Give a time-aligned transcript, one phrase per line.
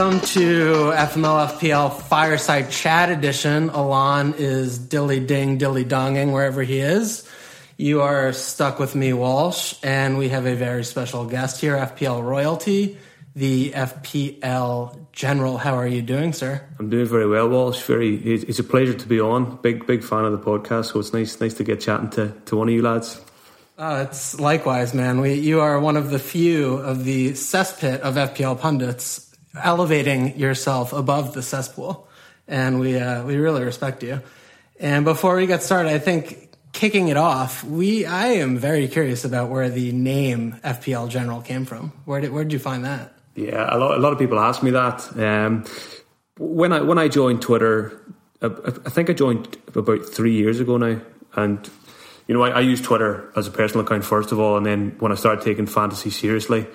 [0.00, 3.68] Welcome to FML FPL Fireside Chat Edition.
[3.68, 7.28] Alon is dilly ding dilly donging wherever he is.
[7.76, 12.22] You are stuck with me, Walsh, and we have a very special guest here, FPL
[12.22, 12.96] royalty,
[13.36, 15.58] the FPL General.
[15.58, 16.66] How are you doing, sir?
[16.78, 17.82] I'm doing very well, Walsh.
[17.82, 19.56] Very, it's a pleasure to be on.
[19.56, 22.56] Big, big fan of the podcast, so it's nice, nice to get chatting to, to
[22.56, 23.20] one of you lads.
[23.76, 25.20] Uh, it's likewise, man.
[25.20, 30.92] We, you are one of the few of the cesspit of FPL pundits elevating yourself
[30.92, 32.08] above the cesspool,
[32.46, 34.20] and we uh, we really respect you.
[34.78, 39.24] And before we get started, I think kicking it off, we I am very curious
[39.24, 41.92] about where the name FPL General came from.
[42.04, 43.14] Where did where did you find that?
[43.34, 45.16] Yeah, a lot a lot of people ask me that.
[45.18, 45.64] Um,
[46.38, 48.00] when I when I joined Twitter,
[48.42, 51.00] I, I, think I joined about three years ago now,
[51.36, 51.70] and
[52.26, 55.12] you know I, I Twitter as a personal account first of all, and then when
[55.12, 56.66] I started taking fantasy seriously.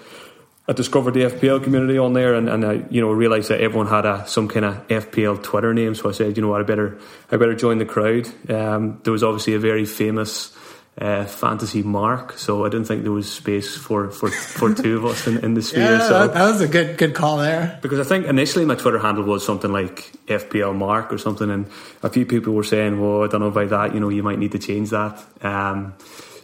[0.67, 3.88] I discovered the FPL community on there, and, and I, you know, realised that everyone
[3.88, 5.94] had a some kind of FPL Twitter name.
[5.94, 6.97] So I said, you know what, I better,
[7.31, 8.27] I better join the crowd.
[8.49, 10.55] Um, there was obviously a very famous
[10.97, 15.05] uh, fantasy mark, so I didn't think there was space for for, for two of
[15.05, 15.83] us in, in the sphere.
[15.83, 17.77] Yeah, so, that was a good good call there.
[17.83, 21.67] Because I think initially my Twitter handle was something like FPL Mark or something, and
[22.02, 23.94] a few people were saying, "Well, I don't know about that.
[23.94, 25.94] You know, you might need to change that." Um,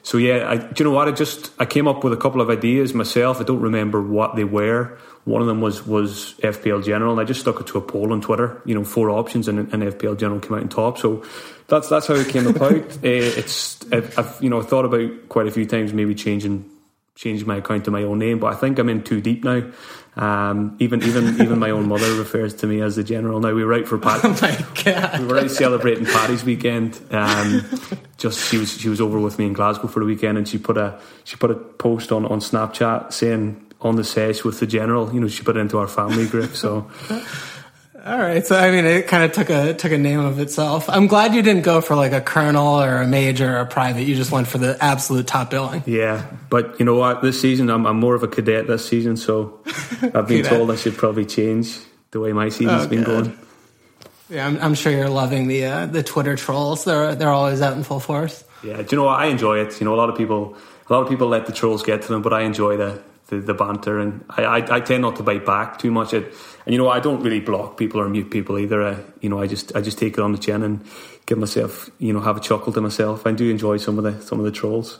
[0.03, 1.07] so yeah, I, do you know what?
[1.07, 3.39] I just I came up with a couple of ideas myself.
[3.39, 4.97] I don't remember what they were.
[5.25, 8.11] One of them was was FPL General, and I just stuck it to a poll
[8.11, 8.61] on Twitter.
[8.65, 10.97] You know, four options, and, and FPL General came out on top.
[10.97, 11.23] So
[11.67, 12.73] that's that's how it came about.
[12.73, 16.70] uh, it's I've, I've you know thought about quite a few times maybe changing
[17.21, 19.61] changing my account to my own name, but I think I'm in too deep now.
[20.15, 23.39] Um, even even even my own mother refers to me as the general.
[23.39, 24.25] Now we were out for Pat.
[24.25, 25.19] Oh my god!
[25.19, 26.99] We were out celebrating Paddy's weekend.
[27.11, 27.63] Um,
[28.17, 30.57] just she was she was over with me in Glasgow for the weekend, and she
[30.57, 34.67] put a she put a post on on Snapchat saying on the sesh with the
[34.67, 35.13] general.
[35.13, 36.55] You know, she put it into our family group.
[36.55, 36.89] So
[38.03, 40.89] all right, so I mean, it kind of took a took a name of itself.
[40.89, 44.03] I'm glad you didn't go for like a colonel or a major or a private.
[44.03, 45.83] You just went for the absolute top billing.
[45.85, 47.21] Yeah, but you know what?
[47.21, 49.59] This season, I'm, I'm more of a cadet this season, so
[50.15, 51.77] I've been told I should probably change
[52.09, 53.37] the way my season's oh, been going.
[54.29, 56.85] Yeah, I'm, I'm, sure you're loving the uh, the Twitter trolls.
[56.85, 58.43] They're they're always out in full force.
[58.63, 59.19] Yeah, do you know what?
[59.19, 59.79] I enjoy it.
[59.79, 60.57] You know, a lot of people
[60.89, 63.39] a lot of people let the trolls get to them, but I enjoy the the,
[63.39, 66.13] the banter, and I, I, I tend not to bite back too much.
[66.13, 66.33] It,
[66.65, 68.83] and you know, I don't really block people or mute people either.
[68.83, 70.85] I, you know, I just I just take it on the chin and
[71.25, 73.25] give myself, you know, have a chuckle to myself.
[73.25, 74.99] I do enjoy some of the some of the trolls.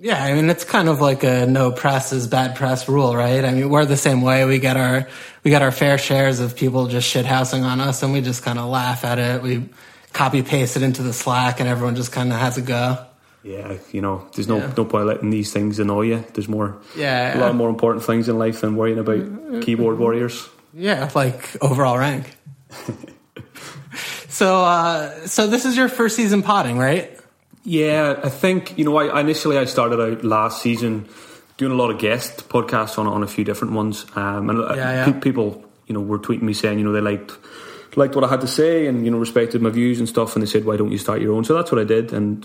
[0.00, 3.44] Yeah, I mean it's kind of like a no press is bad press rule, right?
[3.44, 4.44] I mean we're the same way.
[4.44, 5.08] We get our
[5.44, 8.58] we get our fair shares of people just shithousing on us, and we just kind
[8.58, 9.42] of laugh at it.
[9.42, 9.68] We
[10.12, 13.06] copy paste it into the Slack, and everyone just kind of has a go
[13.42, 14.72] yeah, you know, there's no yeah.
[14.76, 16.24] no point letting these things annoy you.
[16.32, 19.60] There's more, yeah, a lot more important things in life than worrying about mm-hmm.
[19.60, 20.48] keyboard warriors.
[20.74, 22.36] Yeah, like overall rank.
[24.28, 27.18] so, uh, so this is your first season potting, right?
[27.64, 28.96] Yeah, I think you know.
[28.96, 31.08] I initially I started out last season
[31.58, 34.74] doing a lot of guest podcasts on on a few different ones, um, and uh,
[34.74, 35.20] yeah, yeah.
[35.20, 37.32] people you know were tweeting me saying you know they liked
[37.96, 40.42] liked what I had to say and you know respected my views and stuff, and
[40.42, 42.12] they said, "Why don't you start your own?" So that's what I did.
[42.12, 42.44] And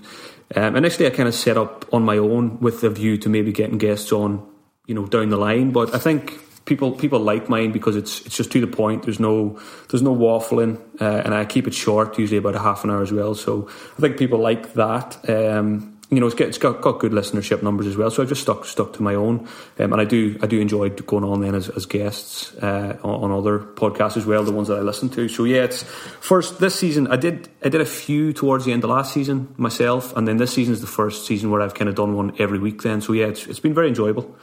[0.55, 3.51] um, initially, I kind of set up on my own with the view to maybe
[3.51, 4.45] getting guests on,
[4.85, 5.71] you know, down the line.
[5.71, 9.03] But I think people people like mine because it's it's just to the point.
[9.03, 12.83] There's no there's no waffling, uh, and I keep it short, usually about a half
[12.83, 13.33] an hour as well.
[13.33, 13.67] So
[13.97, 15.27] I think people like that.
[15.27, 18.09] Um, you know, it's, got, it's got, got good listenership numbers as well.
[18.09, 19.45] So I've just stuck stuck to my own,
[19.77, 23.25] um, and I do I do enjoy going on then as, as guests uh, on,
[23.25, 25.27] on, other podcasts as well, the ones that I listen to.
[25.27, 28.85] So yeah, it's first this season I did I did a few towards the end
[28.85, 31.89] of last season myself, and then this season is the first season where I've kind
[31.89, 32.83] of done one every week.
[32.83, 34.33] Then so yeah, it's it's been very enjoyable.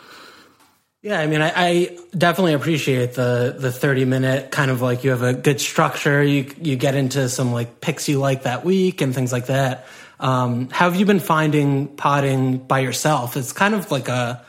[1.04, 5.10] Yeah, I mean, I, I, definitely appreciate the the thirty minute kind of like you
[5.10, 6.22] have a good structure.
[6.22, 9.84] You you get into some like picks you like that week and things like that.
[10.18, 13.36] Um, how have you been finding potting by yourself?
[13.36, 14.42] It's kind of like a,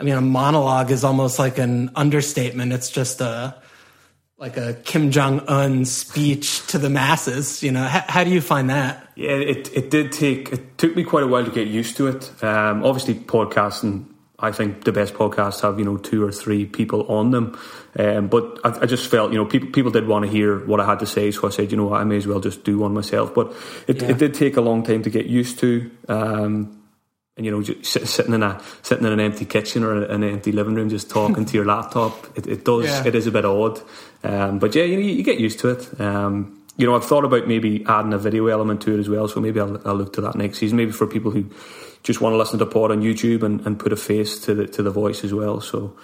[0.00, 2.72] I mean, a monologue is almost like an understatement.
[2.72, 3.54] It's just a,
[4.36, 7.62] like a Kim Jong Un speech to the masses.
[7.62, 9.06] You know, how, how, do you find that?
[9.14, 12.08] Yeah, it it did take it took me quite a while to get used to
[12.08, 12.42] it.
[12.42, 14.09] Um, obviously, podcasting
[14.42, 17.58] I think the best podcasts have you know two or three people on them,
[17.98, 20.80] um, but I, I, just felt you know people people did want to hear what
[20.80, 22.78] I had to say, so I said you know I may as well just do
[22.78, 23.34] one myself.
[23.34, 23.54] But
[23.86, 24.10] it, yeah.
[24.10, 26.82] it did take a long time to get used to, um,
[27.36, 30.52] and you know just sitting in a sitting in an empty kitchen or an empty
[30.52, 33.06] living room just talking to your laptop, it, it does yeah.
[33.06, 33.80] it is a bit odd,
[34.24, 36.00] um, but yeah you, know, you get used to it.
[36.00, 39.28] Um, you know, I've thought about maybe adding a video element to it as well.
[39.28, 40.78] So maybe I'll, I'll look to that next season.
[40.78, 41.50] Maybe for people who
[42.02, 44.66] just want to listen to pod on YouTube and, and put a face to the
[44.68, 45.60] to the voice as well.
[45.60, 45.96] So.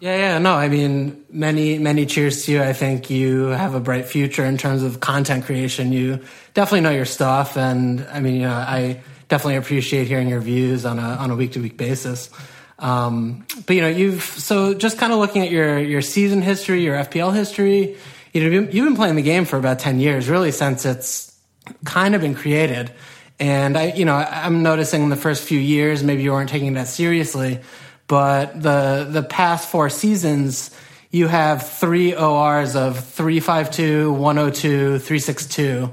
[0.00, 0.54] Yeah, yeah, no.
[0.54, 2.62] I mean, many, many cheers to you.
[2.62, 5.90] I think you have a bright future in terms of content creation.
[5.90, 6.20] You
[6.54, 10.84] definitely know your stuff, and I mean, you know, I definitely appreciate hearing your views
[10.84, 12.30] on a on a week to week basis.
[12.78, 16.84] Um, but you know, you've so just kind of looking at your your season history,
[16.84, 17.96] your FPL history.
[18.32, 21.36] You know, you've been playing the game for about ten years, really since it's
[21.84, 22.92] kind of been created.
[23.40, 26.74] And I, you know, I'm noticing in the first few years, maybe you weren't taking
[26.74, 27.60] that seriously
[28.08, 30.74] but the the past four seasons,
[31.10, 35.92] you have three ORs of 352, 102, 362.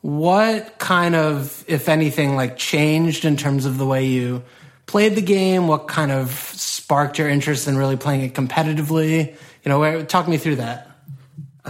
[0.00, 4.42] What kind of, if anything, like changed in terms of the way you
[4.86, 5.68] played the game?
[5.68, 9.36] What kind of sparked your interest in really playing it competitively?
[9.62, 10.89] You know, talk me through that.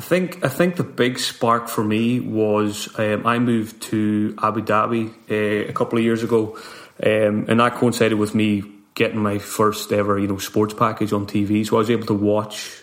[0.00, 4.62] I think I think the big spark for me was um, I moved to Abu
[4.62, 6.56] Dhabi uh, a couple of years ago,
[7.04, 8.62] um, and that coincided with me
[8.94, 11.66] getting my first ever you know sports package on TV.
[11.66, 12.79] So I was able to watch.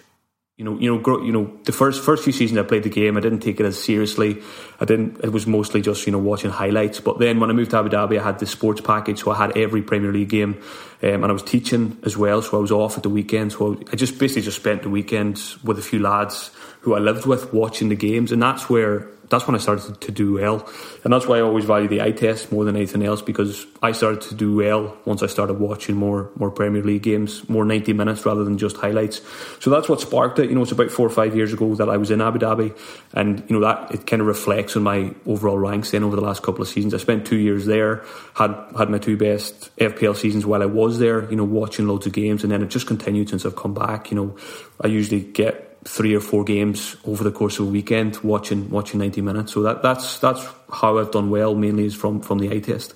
[0.58, 1.56] You know, you know, you know.
[1.66, 4.42] The first first few seasons I played the game, I didn't take it as seriously.
[4.80, 5.24] I didn't.
[5.24, 7.00] It was mostly just you know watching highlights.
[7.00, 9.38] But then when I moved to Abu Dhabi, I had the sports package, so I
[9.38, 10.56] had every Premier League game,
[11.04, 12.42] um, and I was teaching as well.
[12.42, 13.56] So I was off at the weekends.
[13.56, 16.50] So I just basically just spent the weekends with a few lads
[16.82, 20.12] who I lived with watching the games, and that's where that's when I started to
[20.12, 20.68] do well.
[21.04, 23.92] And that's why I always value the eye test more than anything else because I
[23.92, 27.94] started to do well once I started watching more more Premier League games, more 90
[27.94, 29.22] minutes rather than just highlights.
[29.60, 30.50] So that's what sparked it.
[30.50, 32.78] You know, it's about four or five years ago that I was in Abu Dhabi
[33.14, 36.22] and, you know, that it kind of reflects on my overall ranks then over the
[36.22, 36.94] last couple of seasons.
[36.94, 38.04] I spent two years there,
[38.36, 42.06] had had my two best FPL seasons while I was there, you know, watching loads
[42.06, 44.12] of games and then it just continued since I've come back.
[44.12, 44.38] You know,
[44.82, 49.00] I usually get three or four games over the course of a weekend, watching watching
[49.00, 49.54] ninety minutes.
[49.54, 51.56] So that that's that's how I've done well.
[51.56, 52.94] Mainly is from from the eye test.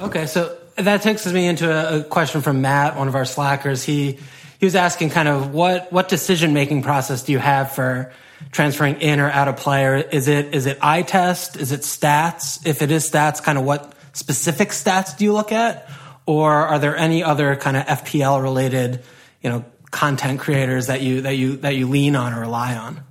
[0.00, 3.84] Okay, so that takes me into a, a question from Matt, one of our slackers.
[3.84, 4.18] He
[4.58, 8.12] he was asking kind of what what decision making process do you have for
[8.50, 9.96] transferring in or out of player?
[9.96, 11.56] Is it is it eye test?
[11.56, 12.66] Is it stats?
[12.66, 15.88] If it is stats, kind of what specific stats do you look at?
[16.26, 19.02] Or are there any other kind of FPL related,
[19.42, 23.04] you know, content creators that you that you that you lean on or rely on?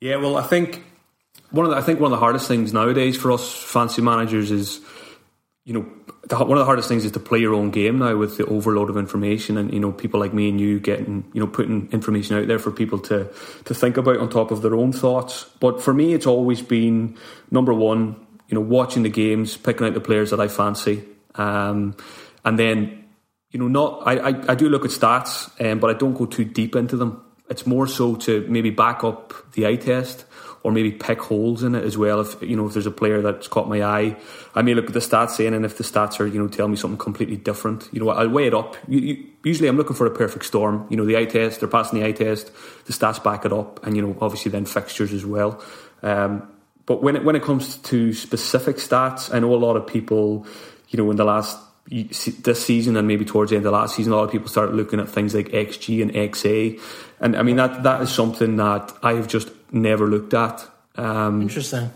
[0.00, 0.82] Yeah, well, I think
[1.50, 4.50] one of the, I think one of the hardest things nowadays for us fancy managers
[4.50, 4.80] is,
[5.64, 5.82] you know,
[6.30, 8.88] one of the hardest things is to play your own game now with the overload
[8.88, 12.36] of information and you know people like me and you getting you know putting information
[12.36, 13.30] out there for people to
[13.64, 15.44] to think about on top of their own thoughts.
[15.60, 17.18] But for me, it's always been
[17.50, 18.16] number one,
[18.48, 21.04] you know, watching the games, picking out the players that I fancy,
[21.34, 21.96] um,
[22.44, 23.01] and then
[23.52, 26.26] you know, not I, I, I do look at stats, um, but I don't go
[26.26, 27.22] too deep into them.
[27.48, 30.24] It's more so to maybe back up the eye test
[30.62, 32.20] or maybe pick holes in it as well.
[32.20, 34.16] If you know if there's a player that's caught my eye,
[34.54, 36.68] I may look at the stats saying, and if the stats are you know tell
[36.68, 38.76] me something completely different, you know I'll weigh it up.
[38.88, 40.86] You, you, usually, I'm looking for a perfect storm.
[40.88, 42.50] You know, the eye test, they're passing the eye test,
[42.86, 45.62] the stats back it up, and you know obviously then fixtures as well.
[46.02, 46.48] Um,
[46.86, 50.46] but when it when it comes to specific stats, I know a lot of people,
[50.88, 54.12] you know, in the last this season and maybe towards the end of last season,
[54.12, 56.80] a lot of people started looking at things like XG and XA,
[57.20, 60.66] and I mean that that is something that I have just never looked at.
[60.96, 61.90] Um, Interesting.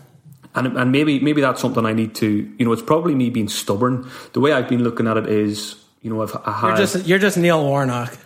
[0.55, 3.47] And, and maybe maybe that's something I need to you know it's probably me being
[3.47, 4.09] stubborn.
[4.33, 7.07] The way I've been looking at it is you know I've I had, you're just
[7.07, 8.17] you're just Neil Warnock.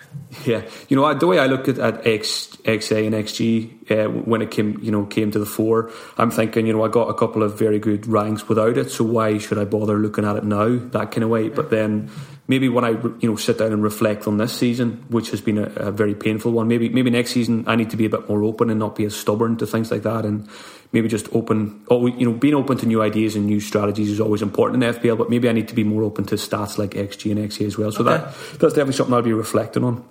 [0.46, 4.42] Yeah, you know the way I look at, at X, XA and XG uh, when
[4.42, 7.14] it came, you know, came to the fore, I'm thinking, you know, I got a
[7.14, 10.46] couple of very good ranks without it, so why should I bother looking at it
[10.46, 10.78] now?
[10.78, 11.50] That kind of way.
[11.50, 12.10] But then
[12.48, 15.58] maybe when I, you know, sit down and reflect on this season, which has been
[15.58, 18.30] a, a very painful one, maybe maybe next season I need to be a bit
[18.30, 20.48] more open and not be as stubborn to things like that, and
[20.92, 24.20] maybe just open, oh, you know, being open to new ideas and new strategies is
[24.20, 26.92] always important in FPL, but maybe I need to be more open to stats like
[26.92, 27.92] XG and XA as well.
[27.92, 28.18] So okay.
[28.18, 30.04] that that's definitely something I'll be reflecting on.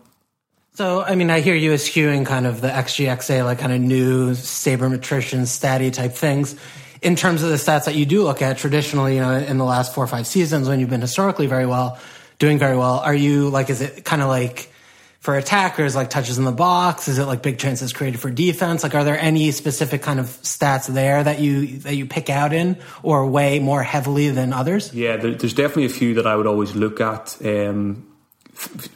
[0.74, 4.30] So, I mean, I hear you eschewing kind of the XGXA, like kind of new
[4.30, 6.56] sabermetrician statty type things.
[7.02, 9.64] In terms of the stats that you do look at traditionally, you know, in the
[9.64, 11.98] last four or five seasons when you've been historically very well,
[12.38, 14.72] doing very well, are you like, is it kind of like
[15.20, 17.06] for attackers, like touches in the box?
[17.06, 18.82] Is it like big chances created for defense?
[18.82, 22.52] Like, are there any specific kind of stats there that you, that you pick out
[22.52, 24.92] in or weigh more heavily than others?
[24.94, 27.36] Yeah, there's definitely a few that I would always look at.
[27.44, 28.06] Um,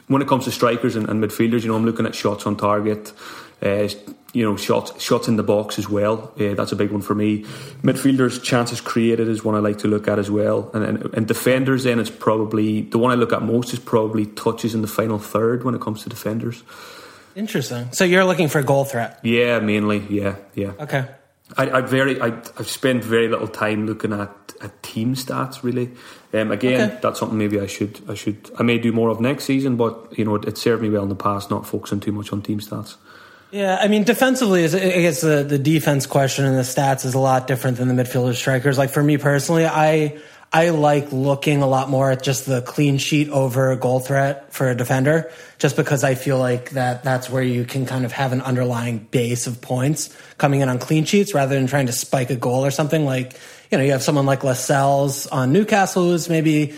[0.08, 2.56] when it comes to strikers and, and, midfielders, you know, I'm looking at shots on
[2.56, 3.12] target,
[3.64, 3.88] uh,
[4.33, 6.33] you know, shots shots in the box as well.
[6.38, 7.44] Uh, that's a big one for me.
[7.83, 10.71] Midfielders, chances created is one I like to look at as well.
[10.75, 14.26] And, and, and defenders, then it's probably the one I look at most is probably
[14.26, 16.62] touches in the final third when it comes to defenders.
[17.37, 17.90] Interesting.
[17.92, 19.18] So you're looking for goal threat?
[19.23, 19.99] Yeah, mainly.
[20.09, 20.73] Yeah, yeah.
[20.80, 21.06] Okay.
[21.56, 24.30] I, I very I, I've spent very little time looking at,
[24.61, 25.90] at team stats really.
[26.33, 26.99] Um, again, okay.
[27.02, 30.18] that's something maybe I should I should I may do more of next season, but
[30.18, 32.42] you know it, it served me well in the past not focusing too much on
[32.42, 32.97] team stats.
[33.54, 37.20] Yeah, I mean, defensively, I guess the, the defense question and the stats is a
[37.20, 38.76] lot different than the midfielder strikers.
[38.76, 40.18] Like for me personally, I
[40.52, 44.68] I like looking a lot more at just the clean sheet over goal threat for
[44.68, 48.32] a defender, just because I feel like that that's where you can kind of have
[48.32, 52.30] an underlying base of points coming in on clean sheets rather than trying to spike
[52.30, 53.04] a goal or something.
[53.04, 53.38] Like,
[53.70, 56.75] you know, you have someone like Lascelles on Newcastle who's maybe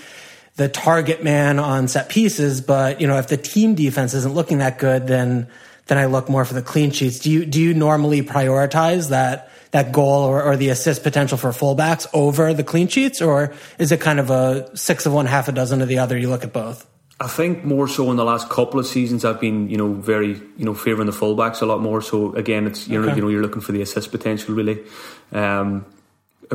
[0.56, 4.58] the target man on set pieces, but you know, if the team defense isn't looking
[4.58, 5.48] that good, then
[5.86, 7.18] then I look more for the clean sheets.
[7.18, 9.50] Do you do you normally prioritize that?
[9.72, 13.92] that goal or, or, the assist potential for fullbacks over the clean sheets, or is
[13.92, 16.16] it kind of a six of one, half a dozen of the other?
[16.16, 16.86] You look at both.
[17.18, 20.40] I think more so in the last couple of seasons, I've been you know very
[20.56, 22.00] you know favouring the fullbacks a lot more.
[22.00, 23.16] So again, it's you know okay.
[23.16, 24.82] you know you're looking for the assist potential really.
[25.32, 25.86] Um,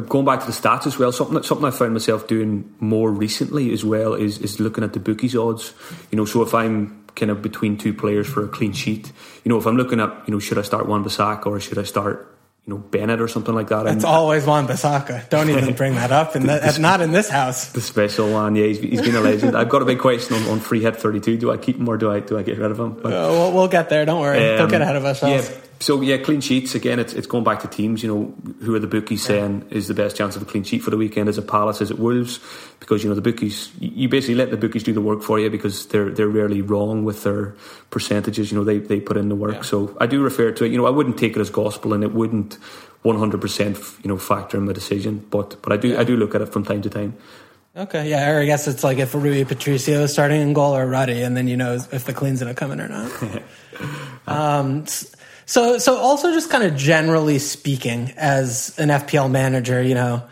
[0.07, 3.73] going back to the stats as well, something something I found myself doing more recently
[3.73, 5.73] as well is is looking at the bookies odds.
[6.11, 9.11] You know, so if I'm kind of between two players for a clean sheet,
[9.43, 11.77] you know, if I'm looking at you know should I start Wan Bissaka or should
[11.77, 12.31] I start
[12.65, 13.87] you know Bennett or something like that.
[13.87, 15.29] It's always Wan Bissaka.
[15.29, 16.45] Don't even bring that up, and
[16.79, 17.71] not in this house.
[17.71, 19.57] The special one, yeah, he's, he's been a legend.
[19.57, 21.37] I've got a big question on, on free hit thirty two.
[21.37, 22.93] Do I keep him or do I do I get rid of him?
[22.93, 24.05] But, uh, we'll, we'll, get there.
[24.05, 24.51] Don't worry.
[24.51, 25.49] Um, Don't get ahead of ourselves.
[25.49, 26.99] Yeah, so yeah, clean sheets again.
[26.99, 28.03] It's it's going back to teams.
[28.03, 30.83] You know, who are the bookies saying is the best chance of a clean sheet
[30.83, 31.27] for the weekend?
[31.27, 31.81] Is it Palace?
[31.81, 32.39] Is it Wolves?
[32.79, 35.49] Because you know the bookies, you basically let the bookies do the work for you
[35.49, 37.55] because they're they're rarely wrong with their
[37.89, 38.51] percentages.
[38.51, 39.55] You know, they they put in the work.
[39.55, 39.61] Yeah.
[39.61, 40.71] So I do refer to it.
[40.71, 42.57] You know, I wouldn't take it as gospel, and it wouldn't
[43.01, 45.25] one hundred percent you know factor in my decision.
[45.31, 45.99] But but I do yeah.
[45.99, 47.17] I do look at it from time to time.
[47.75, 50.85] Okay, yeah, or I guess it's like if Rui Patricio is starting in goal or
[50.85, 53.43] Ruddy, and then you know if the clean's gonna come in or not.
[54.27, 54.85] um,
[55.51, 60.23] so, so also just kind of generally speaking, as an FPL manager, you know,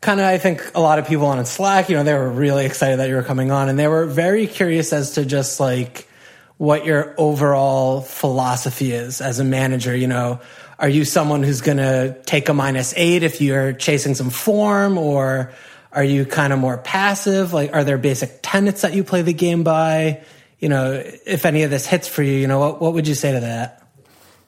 [0.00, 2.64] kind of I think a lot of people on Slack, you know, they were really
[2.64, 6.08] excited that you were coming on, and they were very curious as to just like
[6.56, 9.94] what your overall philosophy is as a manager.
[9.94, 10.40] You know,
[10.78, 14.96] are you someone who's going to take a minus eight if you're chasing some form,
[14.96, 15.52] or
[15.92, 17.52] are you kind of more passive?
[17.52, 20.24] Like, are there basic tenets that you play the game by?
[20.58, 23.14] You know, if any of this hits for you, you know, what, what would you
[23.14, 23.83] say to that?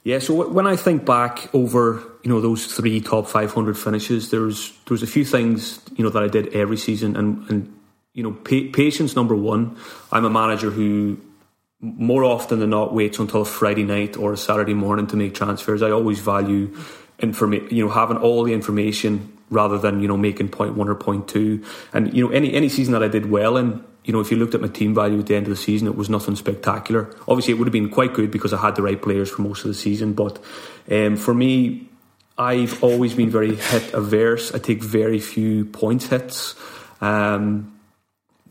[0.06, 4.72] Yeah, so when I think back over you know those three top 500 finishes, there's
[4.86, 7.74] there's a few things you know that I did every season, and and
[8.12, 9.76] you know pa- patience number one.
[10.12, 11.18] I'm a manager who
[11.80, 15.34] more often than not waits until a Friday night or a Saturday morning to make
[15.34, 15.82] transfers.
[15.82, 16.72] I always value
[17.18, 20.94] information, you know, having all the information rather than you know making point one or
[20.94, 21.64] point two.
[21.92, 24.36] And you know any any season that I did well in you know, if you
[24.36, 27.12] looked at my team value at the end of the season, it was nothing spectacular.
[27.26, 29.64] Obviously, it would have been quite good because I had the right players for most
[29.64, 30.12] of the season.
[30.12, 30.38] But
[30.88, 31.88] um, for me,
[32.38, 34.54] I've always been very hit averse.
[34.54, 36.54] I take very few points hits.
[37.00, 37.78] Um,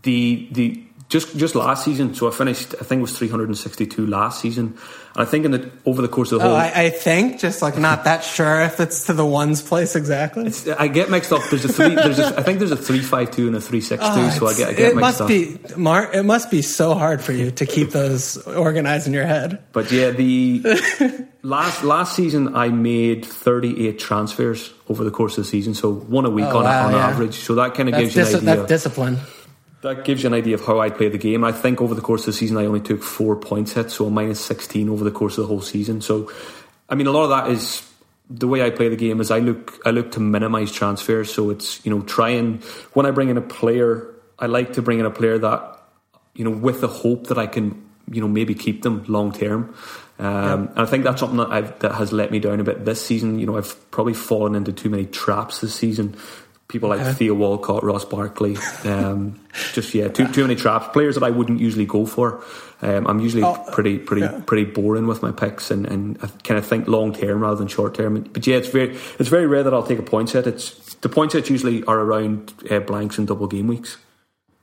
[0.03, 2.73] the the just just last season, so I finished.
[2.81, 4.77] I think it was 362 last season.
[5.13, 7.39] And I think in the over the course of the oh, whole, I, I, think
[7.39, 10.51] just like not that sure if it's to the ones place exactly.
[10.77, 11.43] I get mixed up.
[11.49, 11.93] There's a three.
[11.93, 14.09] There's a, I think there's a three five two and a three six two.
[14.13, 15.27] Oh, so I get, I get it must up.
[15.27, 16.15] be Mark.
[16.15, 19.63] It must be so hard for you to keep those organized in your head.
[19.73, 20.63] But yeah, the
[21.43, 26.25] last last season I made 38 transfers over the course of the season, so one
[26.25, 27.07] a week oh, on, wow, on yeah.
[27.07, 27.35] average.
[27.35, 28.55] So that kind of gives dis- you an idea.
[28.55, 29.19] That's discipline
[29.85, 31.43] that gives you an idea of how I play the game.
[31.43, 34.07] I think over the course of the season, I only took four points hit, so
[34.07, 36.01] a minus 16 over the course of the whole season.
[36.01, 36.31] So,
[36.89, 37.87] I mean, a lot of that is
[38.29, 41.31] the way I play the game is I look I look to minimise transfers.
[41.31, 42.63] So it's you know try and
[42.93, 45.79] when I bring in a player, I like to bring in a player that
[46.33, 49.75] you know with the hope that I can you know maybe keep them long term.
[50.17, 52.85] Um, And I think that's something that I've, that has let me down a bit
[52.85, 53.37] this season.
[53.37, 56.15] You know, I've probably fallen into too many traps this season
[56.67, 58.57] people like Theo Walcott, Ross Barkley.
[58.83, 59.39] Um,
[59.73, 60.87] just yeah, too too many traps.
[60.93, 62.43] Players that I wouldn't usually go for.
[62.81, 64.41] Um, I'm usually oh, pretty pretty yeah.
[64.45, 67.67] pretty boring with my picks, and, and I kind of think long term rather than
[67.67, 68.21] short term.
[68.21, 70.47] But yeah, it's very it's very rare that I'll take a point set.
[70.47, 73.97] It's the point sets usually are around uh, blanks and double game weeks.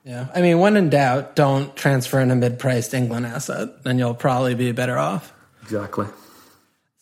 [0.04, 4.14] Yeah, I mean, when in doubt, don't transfer in a mid-priced England asset, and you'll
[4.14, 5.32] probably be better off.
[5.62, 6.06] Exactly.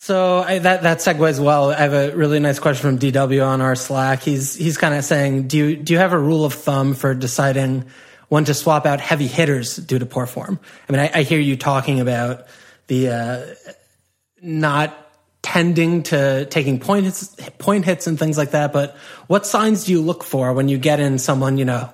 [0.03, 1.71] So I, that that segues well.
[1.71, 4.23] I have a really nice question from DW on our Slack.
[4.23, 7.13] He's he's kind of saying, do you do you have a rule of thumb for
[7.15, 7.85] deciding
[8.29, 10.59] when to swap out heavy hitters due to poor form?
[10.89, 12.47] I mean, I, I hear you talking about
[12.87, 13.73] the uh,
[14.41, 14.97] not
[15.43, 18.73] tending to taking point hits, point hits and things like that.
[18.73, 21.93] But what signs do you look for when you get in someone you know?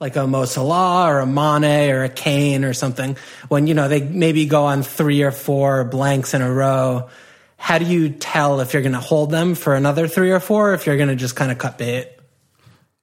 [0.00, 3.16] Like a Mo Salah or a Mane or a Kane or something,
[3.48, 7.08] when you know they maybe go on three or four blanks in a row,
[7.56, 10.70] how do you tell if you're going to hold them for another three or four,
[10.70, 12.08] or if you're going to just kind of cut bait?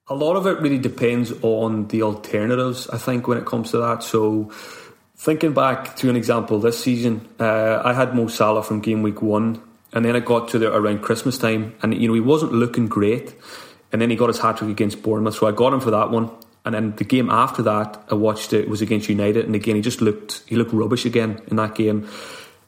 [0.08, 2.88] A lot of it really depends on the alternatives.
[2.88, 4.50] I think when it comes to that, so.
[5.16, 9.20] Thinking back to an example this season, uh, I had Mo Salah from game week
[9.20, 9.60] one,
[9.92, 12.88] and then it got to the, around Christmas time, and you know he wasn't looking
[12.88, 13.34] great,
[13.92, 16.10] and then he got his hat trick against Bournemouth, so I got him for that
[16.10, 16.30] one.
[16.64, 19.82] And then the game after that, I watched it, was against United, and again he
[19.82, 22.08] just looked he looked rubbish again in that game.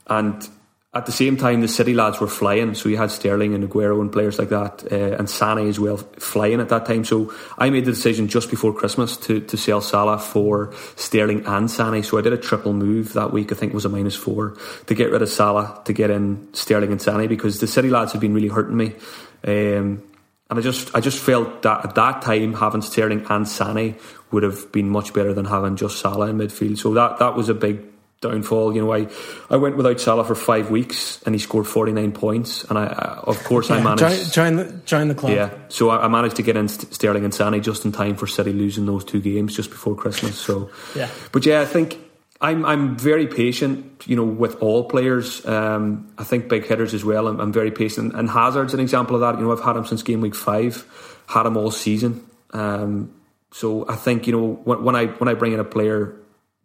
[0.07, 0.49] And
[0.95, 4.03] at the same time, the City lads were flying, so you had Sterling and Aguero
[4.03, 7.03] and players like that, uh, and Sané as well flying at that time.
[7.05, 11.69] So I made the decision just before Christmas to, to sell Salah for Sterling and
[11.71, 12.05] Sané.
[12.05, 13.53] So I did a triple move that week.
[13.53, 16.53] I think it was a minus four to get rid of Salah to get in
[16.53, 18.93] Sterling and Sané because the City lads had been really hurting me.
[19.47, 20.03] Um,
[20.53, 23.99] and I just I just felt that at that time having Sterling and Sané
[24.33, 26.77] would have been much better than having just Salah in midfield.
[26.77, 27.81] So that that was a big
[28.21, 28.75] downfall.
[28.75, 29.09] You know, I,
[29.49, 32.65] I went without Salah for five weeks and he scored 49 points.
[32.65, 34.35] And I, of course, yeah, I managed.
[34.35, 35.33] Join, join, the, join the club.
[35.33, 35.55] Yeah.
[35.71, 38.53] So I, I, managed to get in Sterling and Sané just in time for City
[38.53, 40.37] losing those two games just before Christmas.
[40.37, 41.09] So, yeah.
[41.33, 41.99] But yeah, I think
[42.43, 45.47] I'm I'm very patient, you know, with all players.
[45.47, 47.29] Um, I think big hitters as well.
[47.29, 49.39] I'm, I'm, very patient, and Hazard's an example of that.
[49.39, 50.85] You know, I've had him since game week five,
[51.29, 52.27] had him all season.
[52.51, 53.15] Um,
[53.53, 56.17] so I think you know when, when I when I bring in a player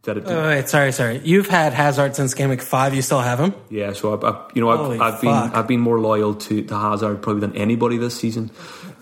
[0.04, 0.24] that it.
[0.26, 1.22] Oh, wait, sorry, sorry.
[1.24, 2.96] You've had Hazard since game week five.
[2.96, 3.54] You still have him?
[3.70, 3.94] Yeah.
[3.94, 7.22] So I've, I've you know I've, I've been I've been more loyal to, to Hazard
[7.22, 8.50] probably than anybody this season.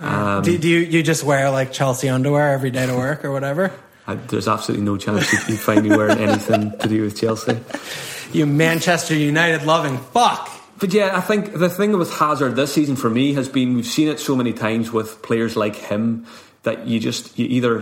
[0.02, 3.32] Um, do, do you you just wear like Chelsea underwear every day to work or
[3.32, 3.72] whatever?
[4.08, 7.60] I, there's absolutely no chance you, you find me wearing anything to do with Chelsea.
[8.32, 10.52] You Manchester United loving fuck.
[10.78, 13.86] But yeah, I think the thing with Hazard this season for me has been we've
[13.86, 16.28] seen it so many times with players like him
[16.64, 17.82] that you just you either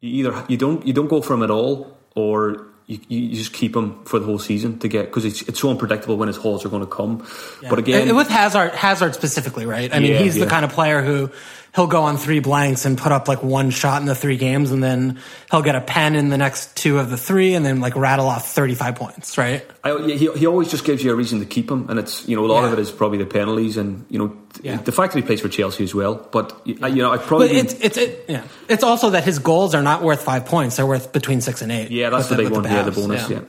[0.00, 3.52] you either you don't you don't go for him at all or you, you just
[3.52, 6.36] keep him for the whole season to get because it's, it's so unpredictable when his
[6.36, 7.26] hauls are going to come.
[7.62, 7.70] Yeah.
[7.70, 9.94] But again, uh, with Hazard, Hazard specifically, right?
[9.94, 10.44] I mean, yeah, he's yeah.
[10.44, 11.30] the kind of player who
[11.74, 14.70] he'll go on three blanks and put up like one shot in the three games,
[14.70, 15.18] and then
[15.50, 18.26] he'll get a pen in the next two of the three, and then like rattle
[18.26, 19.64] off thirty five points, right?
[19.84, 22.36] I, he he always just gives you a reason to keep him, and it's you
[22.36, 25.20] know a lot of it is probably the penalties and you know the fact that
[25.20, 26.14] he plays for Chelsea as well.
[26.30, 28.44] But you know, I probably but it's it's it, yeah.
[28.68, 31.72] It's also that his goals are not worth five points; they're worth between six and
[31.72, 31.90] eight.
[31.90, 32.62] Yeah, that's the, the big one.
[32.62, 33.28] The yeah, the bonus.
[33.28, 33.40] yeah.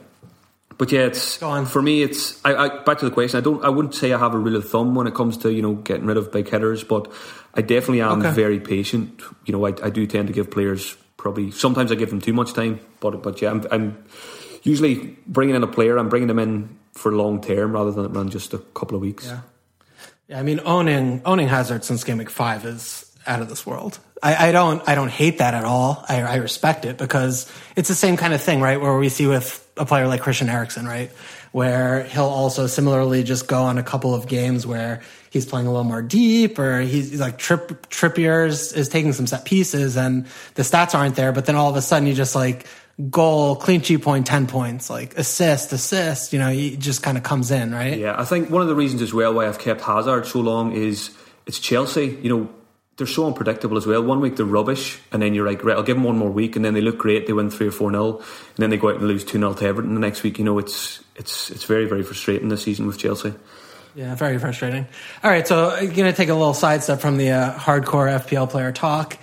[0.78, 2.02] But yeah, it's for me.
[2.02, 3.38] It's I, I, back to the question.
[3.38, 3.64] I don't.
[3.64, 5.74] I wouldn't say I have a rule of thumb when it comes to you know
[5.74, 7.12] getting rid of big hitters, but
[7.54, 8.30] I definitely am okay.
[8.30, 9.22] very patient.
[9.44, 12.32] You know, I, I do tend to give players probably sometimes I give them too
[12.32, 14.04] much time, but but yeah, I'm, I'm
[14.62, 15.96] usually bringing in a player.
[15.96, 19.26] I'm bringing them in for long term rather than just a couple of weeks.
[19.26, 19.40] Yeah,
[20.28, 20.40] yeah.
[20.40, 23.98] I mean, owning owning Hazard since game week five is out of this world.
[24.22, 26.04] I, I don't I don't hate that at all.
[26.08, 28.80] I, I respect it because it's the same kind of thing, right?
[28.80, 31.10] Where we see with a player like Christian Eriksen, right?
[31.50, 35.70] Where he'll also similarly just go on a couple of games where he's playing a
[35.70, 40.26] little more deep or he's, he's like Trip, Trippier's is taking some set pieces and
[40.54, 42.66] the stats aren't there, but then all of a sudden you just like
[43.10, 47.24] goal, clean sheet point, 10 points, like assist, assist, you know, he just kind of
[47.24, 47.98] comes in, right?
[47.98, 50.72] Yeah, I think one of the reasons as well why I've kept Hazard so long
[50.72, 51.10] is
[51.46, 52.18] it's Chelsea.
[52.22, 52.50] You know,
[52.96, 54.02] they're so unpredictable as well.
[54.02, 56.56] One week they're rubbish, and then you're like, right, I'll give them one more week,
[56.56, 57.26] and then they look great.
[57.26, 59.54] They win three or four nil, and then they go out and lose two 0
[59.54, 60.38] to Everton the next week.
[60.38, 63.34] You know, it's it's it's very very frustrating this season with Chelsea.
[63.94, 64.86] Yeah, very frustrating.
[65.22, 68.48] All right, so I'm going to take a little sidestep from the uh, hardcore FPL
[68.48, 69.18] player talk.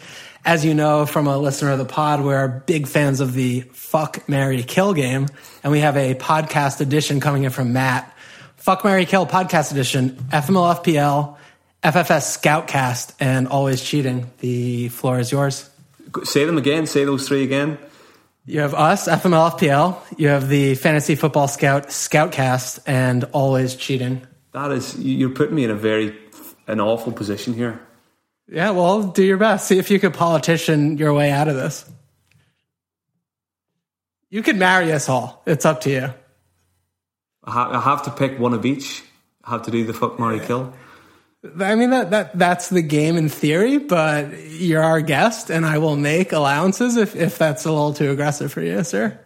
[0.45, 4.29] As you know from a listener of the pod, we're big fans of the Fuck
[4.29, 5.27] Mary Kill game,
[5.63, 8.15] and we have a podcast edition coming in from Matt.
[8.57, 11.38] Fuck Mary Kill podcast edition, FML FPL
[11.83, 14.29] FFS Scoutcast and Always Cheating.
[14.39, 15.69] The floor is yours.
[16.23, 16.85] Say them again.
[16.85, 17.77] Say those three again.
[18.45, 20.01] You have us, FMLFPL.
[20.17, 24.25] You have the Fantasy Football Scout Scoutcast and Always Cheating.
[24.53, 26.17] That is, you're putting me in a very
[26.67, 27.79] an awful position here.
[28.47, 29.67] Yeah, well, do your best.
[29.67, 31.89] See if you could politician your way out of this.
[34.29, 35.43] You could marry us all.
[35.45, 36.13] It's up to you.
[37.43, 39.03] I have to pick one of each.
[39.43, 40.73] I have to do the fuck, marry, kill.
[41.43, 45.77] I mean that that that's the game in theory, but you're our guest, and I
[45.77, 49.17] will make allowances if if that's a little too aggressive for you, sir.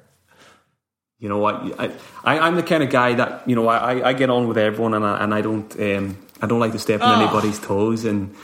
[1.17, 1.55] You know what?
[1.79, 1.91] I,
[2.23, 4.93] I am the kind of guy that you know I, I get on with everyone,
[4.93, 7.23] and I, and I don't um, I don't like to step on oh.
[7.23, 8.35] anybody's toes, and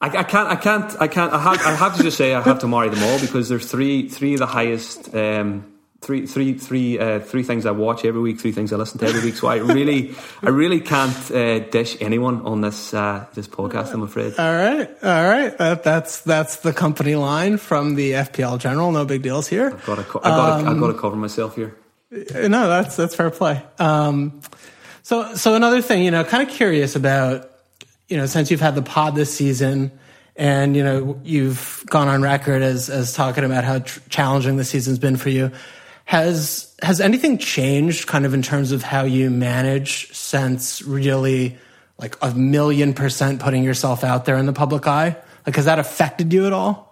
[0.00, 2.40] I, I, can't I can't I can't I have I have to just say I
[2.40, 5.14] have to marry them all because there's three three of the highest.
[5.14, 5.71] Um,
[6.02, 9.06] three, three, three, uh, three things I watch every week, three things I listen to
[9.06, 9.36] every week.
[9.36, 13.94] So I really, I really can't uh, dish anyone on this uh, this podcast.
[13.94, 14.34] I'm afraid.
[14.38, 15.56] All right, all right.
[15.58, 18.92] That, that's that's the company line from the FPL General.
[18.92, 19.68] No big deals here.
[19.72, 21.76] I've got to, I've got, um, to, I've got to cover myself here.
[22.10, 23.62] No, that's that's fair play.
[23.78, 24.42] Um,
[25.04, 27.50] So, so another thing, you know, kind of curious about,
[28.08, 29.90] you know, since you've had the pod this season,
[30.36, 34.64] and you know, you've gone on record as as talking about how tr- challenging the
[34.64, 35.50] season's been for you.
[36.04, 41.56] Has has anything changed, kind of in terms of how you manage, since really
[41.98, 45.16] like a million percent putting yourself out there in the public eye?
[45.46, 46.88] Like, has that affected you at all?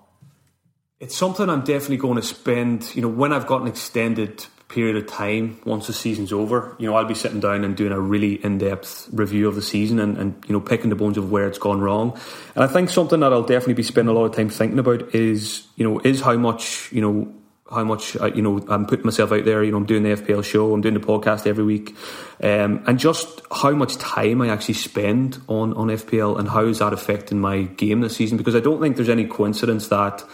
[1.00, 2.94] It's something I'm definitely going to spend.
[2.94, 6.76] You know, when I've got an extended period of time once the season's over.
[6.78, 9.98] You know, I'll be sitting down and doing a really in-depth review of the season
[9.98, 12.18] and, and you know picking the bones of where it's gone wrong.
[12.54, 15.14] And I think something that I'll definitely be spending a lot of time thinking about
[15.14, 17.32] is you know is how much you know
[17.70, 19.62] how much uh, you know I'm putting myself out there.
[19.62, 21.94] You know, I'm doing the FPL show, I'm doing the podcast every week,
[22.42, 26.78] um, and just how much time I actually spend on on FPL and how is
[26.78, 28.38] that affecting my game this season?
[28.38, 30.24] Because I don't think there's any coincidence that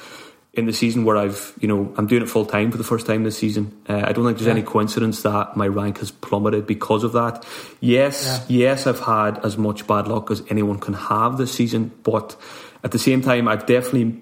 [0.56, 3.06] in the season where I've, you know, I'm doing it full time for the first
[3.06, 3.78] time this season.
[3.86, 4.52] Uh, I don't think there's yeah.
[4.52, 7.44] any coincidence that my rank has plummeted because of that.
[7.80, 8.70] Yes, yeah.
[8.70, 12.36] yes, I've had as much bad luck as anyone can have this season, but
[12.82, 14.18] at the same time, I've definitely,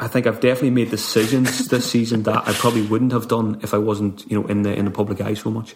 [0.00, 3.74] I think I've definitely made decisions this season that I probably wouldn't have done if
[3.74, 5.74] I wasn't, you know, in the in the public eye so much.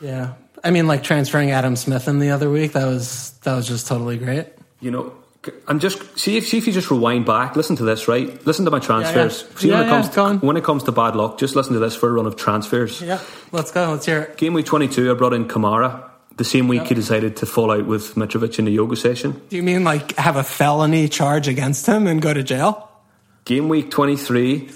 [0.00, 3.68] Yeah, I mean, like transferring Adam Smith in the other week, that was that was
[3.68, 4.46] just totally great.
[4.80, 5.12] You know,
[5.68, 8.44] I'm just see if see if you just rewind back, listen to this, right?
[8.46, 9.42] Listen to my transfers.
[9.42, 9.58] Yeah, yeah.
[9.58, 11.78] See yeah, when it comes to, when it comes to bad luck, just listen to
[11.78, 13.00] this for a run of transfers.
[13.00, 13.20] Yeah,
[13.52, 13.90] let's go.
[13.90, 14.36] Let's hear it.
[14.36, 16.10] Game week 22, I brought in Kamara.
[16.36, 19.40] The same week he decided to fall out with Mitrovic in the yoga session.
[19.50, 22.90] Do you mean like have a felony charge against him and go to jail?
[23.44, 24.70] Game week 23,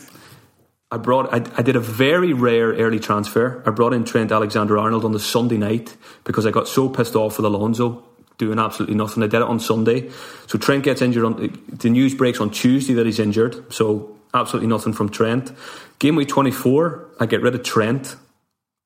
[0.90, 3.62] I brought I, I, did a very rare early transfer.
[3.66, 7.16] I brought in Trent Alexander Arnold on the Sunday night because I got so pissed
[7.16, 8.04] off with Alonso
[8.36, 9.22] doing absolutely nothing.
[9.22, 10.10] I did it on Sunday.
[10.46, 13.72] So Trent gets injured on the news breaks on Tuesday that he's injured.
[13.72, 15.52] So absolutely nothing from Trent.
[15.98, 18.16] Game week 24, I get rid of Trent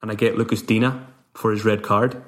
[0.01, 0.92] and I get Lucas Digne
[1.35, 2.23] for his red card.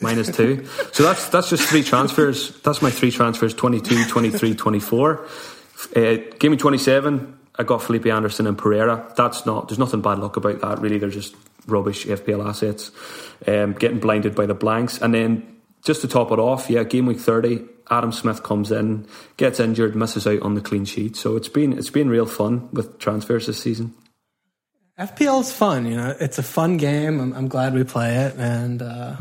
[0.00, 0.66] Minus two.
[0.92, 2.50] So that's that's just three transfers.
[2.60, 5.26] That's my three transfers 22, 23, 24.
[5.94, 9.12] Uh, game week 27, I got Felipe Anderson and Pereira.
[9.16, 10.98] That's not, there's nothing bad luck about that, really.
[10.98, 11.34] They're just
[11.66, 12.90] rubbish FPL assets.
[13.46, 15.00] Um, getting blinded by the blanks.
[15.00, 19.06] And then just to top it off, yeah, game week thirty, Adam Smith comes in,
[19.36, 21.16] gets injured, misses out on the clean sheet.
[21.16, 23.94] So it's been it's been real fun with transfers this season.
[24.98, 26.16] FPL is fun, you know.
[26.20, 27.20] It's a fun game.
[27.20, 29.16] I'm, I'm glad we play it, and uh,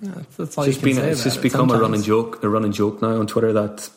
[0.00, 1.80] yeah, that's all it's you can been, say It's just it become sometimes.
[1.80, 3.90] a running joke, a running joke now on Twitter that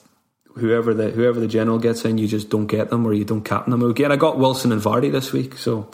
[0.59, 3.43] whoever the whoever the general gets in, you just don't get them or you don't
[3.43, 3.83] captain them.
[3.83, 5.89] Again, I got Wilson and Vardy this week, so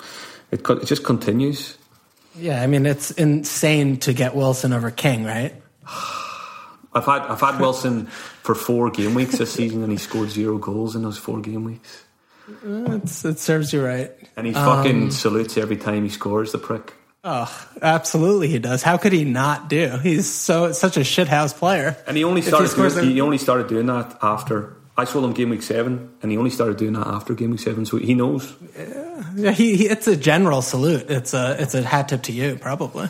[0.52, 1.78] it it just continues.
[2.38, 5.54] Yeah, I mean it's insane to get Wilson over King, right?
[6.94, 10.58] I've had I've had Wilson for four game weeks this season, and he scored zero
[10.58, 12.04] goals in those four game weeks.
[12.64, 14.12] It's, it serves you right.
[14.36, 16.52] And he fucking um, salutes every time he scores.
[16.52, 16.94] The prick.
[17.28, 18.84] Oh, absolutely, he does.
[18.84, 19.98] How could he not do?
[19.98, 21.98] He's so such a shithouse player.
[22.06, 25.34] And he only started he, doing, he only started doing that after I saw him
[25.34, 28.14] game week seven, and he only started doing that after game week seven, so he
[28.14, 28.54] knows.
[29.36, 31.10] Yeah, he, he, it's a general salute.
[31.10, 33.10] It's a it's a hat tip to you, probably.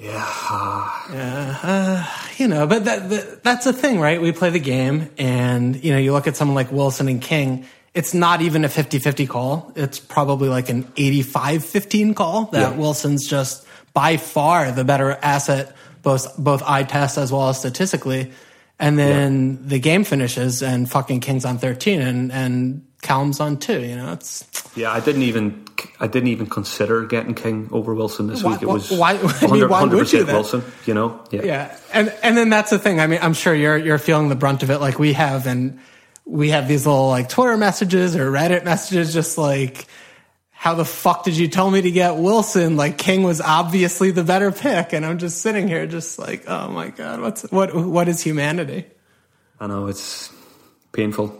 [0.00, 1.08] Yeah.
[1.12, 1.58] Yeah.
[1.62, 4.20] Uh, you know, but that, that, that's the thing, right?
[4.20, 7.66] We play the game and, you know, you look at someone like Wilson and King,
[7.94, 9.72] it's not even a 50-50 call.
[9.76, 12.76] It's probably like an 85-15 call that yeah.
[12.76, 18.32] Wilson's just by far the better asset, both, both eye test as well as statistically.
[18.78, 19.68] And then yeah.
[19.68, 23.80] the game finishes and fucking King's on 13 and, and Callum's on two.
[23.80, 24.44] You know, it's
[24.76, 24.92] yeah.
[24.92, 25.66] I didn't even
[26.00, 28.62] I didn't even consider getting King over Wilson this why, week.
[28.62, 30.62] It was why, 100 percent Wilson.
[30.86, 31.78] You know, yeah, yeah.
[31.92, 33.00] And and then that's the thing.
[33.00, 35.80] I mean, I'm sure you're you're feeling the brunt of it like we have, and
[36.24, 39.86] we have these little like Twitter messages or Reddit messages, just like.
[40.50, 42.76] How the fuck did you tell me to get Wilson?
[42.76, 46.68] Like King was obviously the better pick, and I'm just sitting here, just like, oh
[46.68, 47.74] my god, what's what?
[47.74, 48.86] What is humanity?
[49.58, 50.32] I know it's
[50.92, 51.36] painful.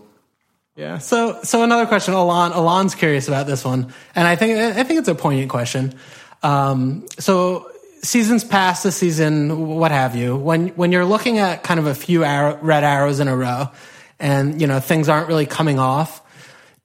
[0.74, 0.98] Yeah.
[0.98, 2.50] So so another question, Alon.
[2.50, 5.94] Alon's curious about this one, and I think I think it's a poignant question.
[6.42, 7.70] Um, so
[8.02, 10.34] seasons past the season, what have you?
[10.36, 13.70] When when you're looking at kind of a few arrow, red arrows in a row,
[14.22, 16.22] and you know things aren't really coming off,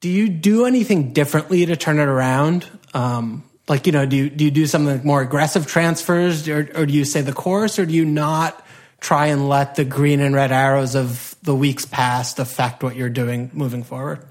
[0.02, 2.68] do you do anything differently to turn it around?
[2.94, 6.70] Um, like you know, do you, do you do something like more aggressive transfers, or,
[6.76, 8.64] or do you say the course, or do you not?
[9.00, 13.10] try and let the green and red arrows of the weeks past affect what you're
[13.10, 14.26] doing moving forward?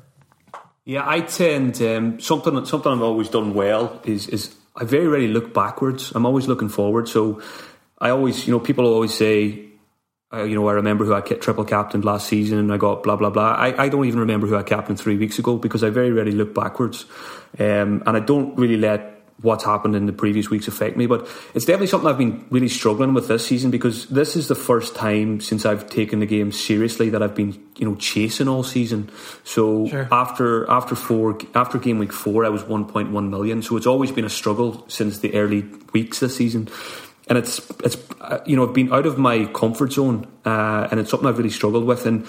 [0.84, 5.28] Yeah, I tend um, something something I've always done well is is I very rarely
[5.28, 6.12] look backwards.
[6.14, 7.08] I'm always looking forward.
[7.08, 7.40] So
[7.98, 9.65] I always, you know, people always say,
[10.36, 13.16] uh, you know, I remember who I triple captained last season, and I got blah
[13.16, 13.52] blah blah.
[13.52, 16.32] I, I don't even remember who I captained three weeks ago because I very rarely
[16.32, 17.06] look backwards,
[17.58, 21.06] um, and I don't really let what's happened in the previous weeks affect me.
[21.06, 24.54] But it's definitely something I've been really struggling with this season because this is the
[24.54, 28.62] first time since I've taken the game seriously that I've been, you know, chasing all
[28.62, 29.10] season.
[29.44, 30.08] So sure.
[30.10, 33.62] after after four after game week four, I was 1.1 million.
[33.62, 36.68] So it's always been a struggle since the early weeks this season.
[37.26, 41.00] And it's it's uh, you know I've been out of my comfort zone, uh, and
[41.00, 42.06] it's something I've really struggled with.
[42.06, 42.26] And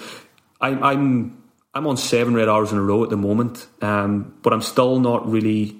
[0.60, 4.52] I, I'm I'm on seven red arrows in a row at the moment, um, but
[4.52, 5.78] I'm still not really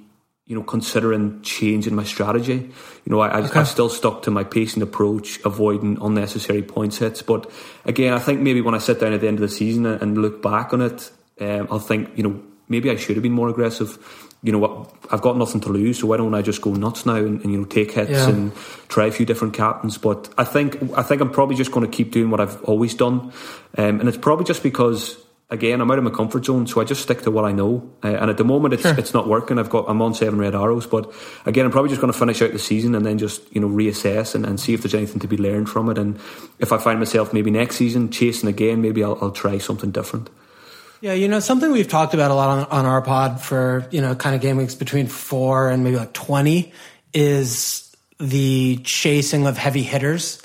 [0.48, 2.54] you know, considering changing my strategy.
[2.54, 3.60] You know, I, okay.
[3.60, 7.20] I, still stuck to my pacing approach, avoiding unnecessary points hits.
[7.20, 7.50] But
[7.84, 10.16] again, I think maybe when I sit down at the end of the season and
[10.16, 13.50] look back on it, um, I'll think, you know, maybe I should have been more
[13.50, 13.98] aggressive.
[14.42, 14.94] You know what?
[15.10, 17.52] I've got nothing to lose, so why don't I just go nuts now and, and
[17.52, 18.28] you know take hits yeah.
[18.28, 18.54] and
[18.88, 19.98] try a few different captains?
[19.98, 22.94] But I think I think I'm probably just going to keep doing what I've always
[22.94, 23.32] done,
[23.76, 25.16] um, and it's probably just because
[25.50, 27.90] again, I'm out of my comfort zone, so I just stick to what I know.
[28.04, 28.98] Uh, and at the moment, it's sure.
[28.98, 29.58] it's not working.
[29.58, 31.12] I've got I'm on seven red arrows, but
[31.46, 33.68] again, I'm probably just going to finish out the season and then just you know
[33.68, 35.98] reassess and, and see if there's anything to be learned from it.
[35.98, 36.16] And
[36.58, 40.30] if I find myself maybe next season chasing again, maybe I'll, I'll try something different.
[41.00, 44.00] Yeah, you know, something we've talked about a lot on, on our pod for, you
[44.00, 46.72] know, kind of game weeks between four and maybe like 20
[47.14, 50.42] is the chasing of heavy hitters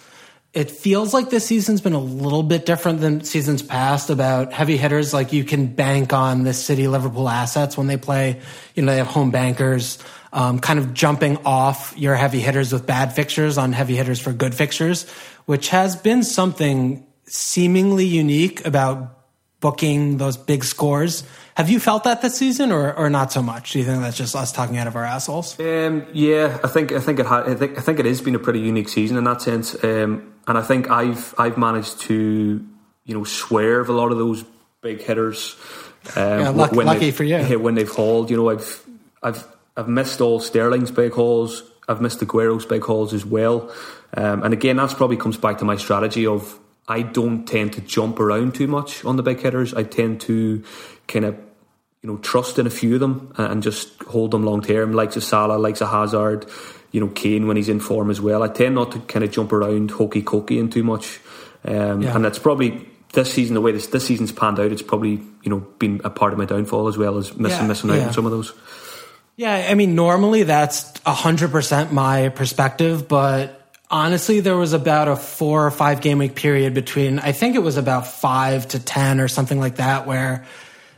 [0.54, 4.78] it feels like this season's been a little bit different than seasons past about heavy
[4.78, 5.12] hitters.
[5.12, 8.40] Like you can bank on the City Liverpool assets when they play.
[8.76, 9.98] You know, they have home bankers,
[10.32, 14.32] um, kind of jumping off your heavy hitters with bad fixtures on heavy hitters for
[14.32, 15.10] good fixtures,
[15.46, 19.23] which has been something seemingly unique about
[19.64, 21.24] booking those big scores.
[21.56, 23.72] Have you felt that this season, or, or not so much?
[23.72, 25.58] Do you think that's just us talking out of our assholes?
[25.58, 28.36] Um, yeah, I think I think it ha- I think I think it has been
[28.36, 29.82] a pretty unique season in that sense.
[29.82, 32.68] Um, and I think I've I've managed to
[33.06, 34.44] you know swerve a lot of those
[34.82, 35.56] big hitters.
[36.18, 37.58] Um, yeah, luck, when lucky for you.
[37.58, 38.84] When they've hauled, you know, I've
[39.22, 39.48] I've
[39.78, 41.64] I've missed all Sterling's big hauls.
[41.88, 43.74] I've missed Aguero's big hauls as well.
[44.16, 47.82] Um, and again, that's probably comes back to my strategy of I don't tend to
[47.82, 49.74] jump around too much on the big hitters.
[49.74, 50.64] I tend to
[51.08, 51.36] kind of
[52.02, 55.16] you know trust in a few of them and just hold them long term, likes
[55.16, 56.46] a Salah, likes a Hazard
[56.94, 58.42] you know Kane when he's in form as well.
[58.42, 61.20] I tend not to kind of jump around hokey cokey and too much,
[61.66, 62.16] um, yeah.
[62.16, 64.72] and that's probably this season the way this this season's panned out.
[64.72, 67.68] It's probably you know been a part of my downfall as well as missing yeah,
[67.68, 68.08] missing out yeah.
[68.08, 68.54] on some of those.
[69.36, 73.63] Yeah, I mean normally that's hundred percent my perspective, but
[73.94, 77.60] honestly there was about a four or five game week period between I think it
[77.60, 80.46] was about five to ten or something like that where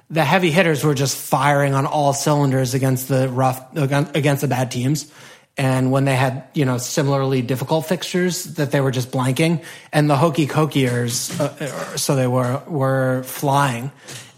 [0.09, 4.71] the heavy hitters were just firing on all cylinders against the rough against the bad
[4.71, 5.11] teams.
[5.57, 9.63] And when they had you know similarly difficult fixtures that they were just blanking.
[9.91, 13.91] And the hokey cokiers uh, so they were were flying.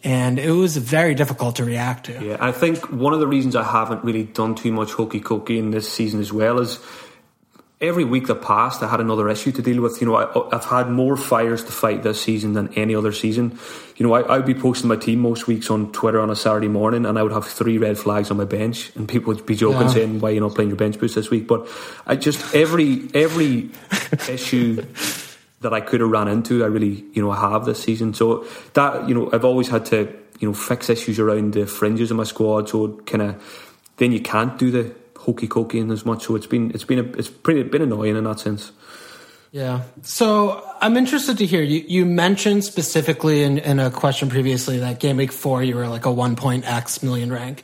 [0.03, 2.25] And it was very difficult to react to.
[2.25, 5.59] Yeah i think one of the reasons i haven't really done too much hokey cokey
[5.59, 6.79] in this season as well is
[7.79, 10.01] every week that passed, I had another issue to deal with.
[10.01, 13.59] You know, I, have had more fires to fight this season than any other season.
[13.97, 16.67] You know, I, would be posting my team most weeks on Twitter on a Saturday
[16.67, 19.55] morning, and I would have three red flags on my bench, and people would be
[19.55, 19.93] joking yeah.
[19.93, 21.67] saying, "Why are you not playing your bench boost this week?" But
[22.05, 23.69] I just every every
[24.29, 24.83] issue.
[25.61, 28.13] That I could have ran into, I really, you know, have this season.
[28.13, 32.11] So that, you know, I've always had to, you know, fix issues around the fringes
[32.11, 32.69] of my squad.
[32.69, 34.93] So kind of, then you can't do the
[35.27, 36.25] hokey cokey in as much.
[36.25, 38.71] So it's been it's been a, it's pretty been annoying in that sense.
[39.51, 39.83] Yeah.
[40.01, 41.83] So I'm interested to hear you.
[41.87, 46.05] You mentioned specifically in, in a question previously that game week four you were like
[46.05, 47.63] a one point X million rank.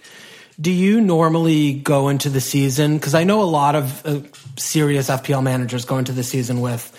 [0.62, 2.97] Do you normally go into the season?
[2.97, 4.19] Because I know a lot of uh,
[4.56, 6.91] serious FPL managers go into the season with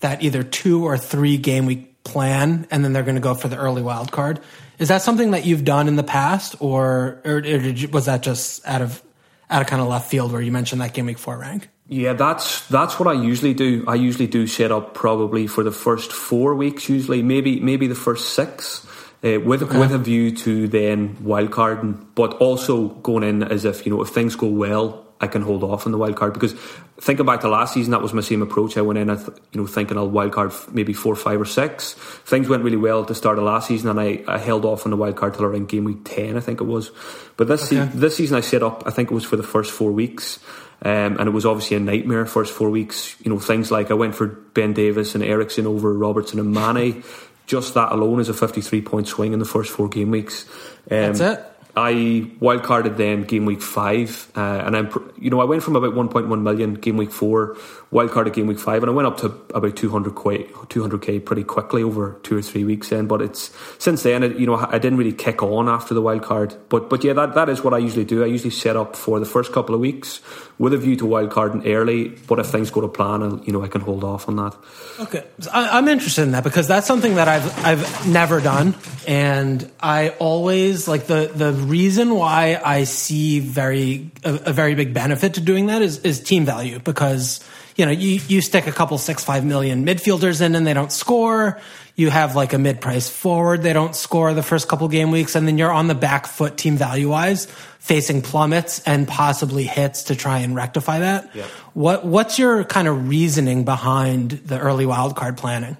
[0.00, 3.48] that either two or three game week plan, and then they're going to go for
[3.48, 4.40] the early wild card.
[4.78, 8.22] Is that something that you've done in the past, or, or, or you, was that
[8.22, 9.02] just out of
[9.50, 11.68] out of kind of left field where you mentioned that game week four rank?
[11.88, 13.84] Yeah, that's that's what I usually do.
[13.86, 17.94] I usually do set up probably for the first four weeks, usually maybe maybe the
[17.94, 18.84] first six,
[19.22, 19.78] uh, with okay.
[19.78, 24.08] with a view to then wildcarding, but also going in as if you know if
[24.08, 26.52] things go well, I can hold off on the wild card because
[27.00, 28.76] thinking back to last season, that was my same approach.
[28.76, 31.94] I went in, you know, thinking I'll wild card maybe four, five, or six.
[31.94, 34.84] Things went really well at the start of last season, and I, I held off
[34.84, 36.90] on the wild card till around game week ten, I think it was.
[37.36, 37.90] But this okay.
[37.90, 38.82] se- this season, I set up.
[38.86, 40.38] I think it was for the first four weeks.
[40.82, 43.16] Um, and it was obviously a nightmare first four weeks.
[43.22, 47.02] You know, things like I went for Ben Davies and Eriksen over Robertson and Mane.
[47.46, 50.44] Just that alone is a 53 point swing in the first four game weeks.
[50.90, 51.55] Um, That's it.
[51.76, 51.92] I
[52.40, 56.40] wildcarded then game week five, uh, and I'm you know I went from about 1.1
[56.40, 57.56] million game week four
[57.92, 62.18] wildcard game week five, and I went up to about 200 200k pretty quickly over
[62.22, 62.88] two or three weeks.
[62.88, 66.02] Then, but it's since then, it, you know, I didn't really kick on after the
[66.02, 66.56] wildcard.
[66.68, 68.24] But but yeah, that, that is what I usually do.
[68.24, 70.20] I usually set up for the first couple of weeks
[70.58, 72.08] with a view to wildcarding early.
[72.08, 74.56] But if things go to plan, I'll, you know, I can hold off on that.
[75.00, 78.74] Okay, I, I'm interested in that because that's something that I've I've never done,
[79.06, 84.92] and I always like the the reason why I see very a, a very big
[84.92, 87.44] benefit to doing that is is team value because
[87.76, 90.90] you know, you, you stick a couple six, five million midfielders in and they don't
[90.90, 91.60] score.
[91.94, 93.62] You have like a mid price forward.
[93.62, 95.34] They don't score the first couple game weeks.
[95.34, 97.46] And then you're on the back foot team value wise
[97.78, 101.30] facing plummets and possibly hits to try and rectify that.
[101.34, 101.44] Yeah.
[101.74, 105.76] What, what's your kind of reasoning behind the early wildcard planning?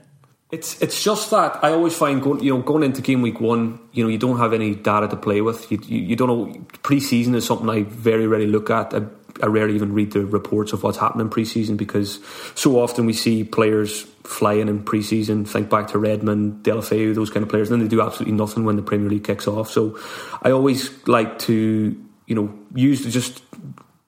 [0.53, 3.81] It's it's just that I always find going you know going into game week one
[3.91, 6.47] you know you don't have any data to play with you you, you don't know
[6.85, 9.03] preseason is something I very rarely look at I
[9.43, 12.21] I rarely even read the reports of what's happening preseason because
[12.55, 15.47] so often we see players flying in preseason.
[15.47, 17.71] Think back to Redmond, Deulofeu, those kind of players.
[17.71, 19.71] And then they do absolutely nothing when the Premier League kicks off.
[19.71, 19.99] So
[20.43, 23.43] I always like to, you know, use just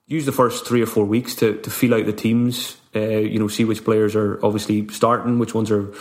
[0.07, 2.77] use the first three or four weeks to, to feel out the teams.
[2.97, 5.93] Uh, you know, see which players are obviously starting, which ones are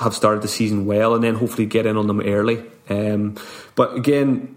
[0.00, 2.62] have started the season well, and then hopefully get in on them early.
[2.90, 3.36] Um,
[3.76, 4.56] but again,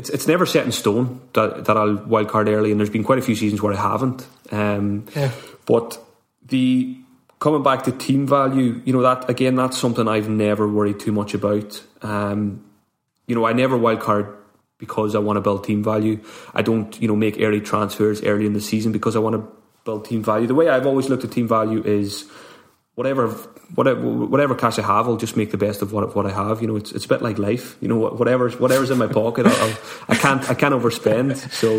[0.00, 3.18] it's it's never set in stone that that I'll wildcard early, and there's been quite
[3.18, 4.26] a few seasons where I haven't.
[4.50, 5.30] Um, yeah.
[5.66, 5.98] But
[6.46, 6.96] the
[7.38, 11.12] coming back to team value, you know that again, that's something I've never worried too
[11.12, 11.82] much about.
[12.00, 12.64] Um,
[13.26, 14.34] you know, I never wildcard
[14.78, 16.18] because I want to build team value.
[16.54, 19.46] I don't, you know, make early transfers early in the season because I want to
[19.84, 20.46] build team value.
[20.46, 22.24] The way I've always looked at team value is
[22.94, 23.28] whatever
[23.74, 26.60] whatever whatever cash I have, I'll just make the best of what what I have.
[26.60, 27.76] You know, it's it's a bit like life.
[27.80, 31.36] You know, whatever's whatever's in my pocket, I'll, I can't I can't overspend.
[31.50, 31.70] So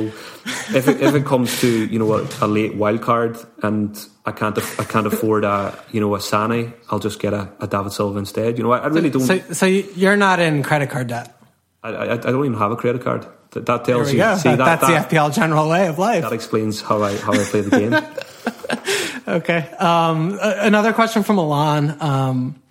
[0.75, 4.31] if it, if it comes to you know a, a late wild card and I
[4.31, 7.91] can't I can't afford a you know a Sane, I'll just get a, a David
[7.91, 8.57] Silva instead.
[8.57, 9.21] You know, I, I really don't.
[9.21, 11.37] So, so you're not in credit card debt.
[11.83, 13.25] I, I, I don't even have a credit card.
[13.51, 14.19] That, that tells you.
[14.19, 16.23] See, that, that, that's the FPL general way of life.
[16.23, 17.91] That explains how I how I play the game.
[19.37, 19.69] okay.
[19.79, 21.97] Um, another question from Milan.
[22.01, 22.61] Um,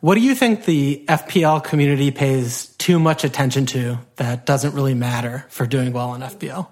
[0.00, 4.94] what do you think the FPL community pays too much attention to that doesn't really
[4.94, 6.68] matter for doing well in FPL?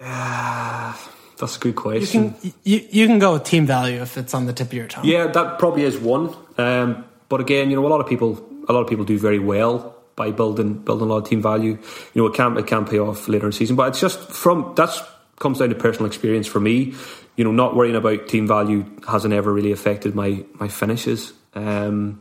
[0.00, 0.94] Uh,
[1.38, 2.34] that's a good question.
[2.42, 4.74] You can, you, you, can go with team value if it's on the tip of
[4.74, 5.04] your tongue.
[5.04, 6.34] Yeah, that probably is one.
[6.58, 9.38] Um, but again, you know, a lot of people, a lot of people do very
[9.38, 11.78] well by building building a lot of team value.
[12.14, 14.20] You know, it can it can pay off later in the season, but it's just
[14.30, 15.00] from that's
[15.38, 16.94] comes down to personal experience for me.
[17.36, 21.32] You know, not worrying about team value hasn't ever really affected my my finishes.
[21.54, 22.20] Um,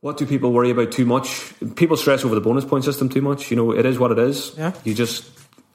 [0.00, 1.52] what do people worry about too much?
[1.74, 3.50] People stress over the bonus point system too much.
[3.50, 4.54] You know, it is what it is.
[4.56, 4.72] Yeah.
[4.84, 5.28] You just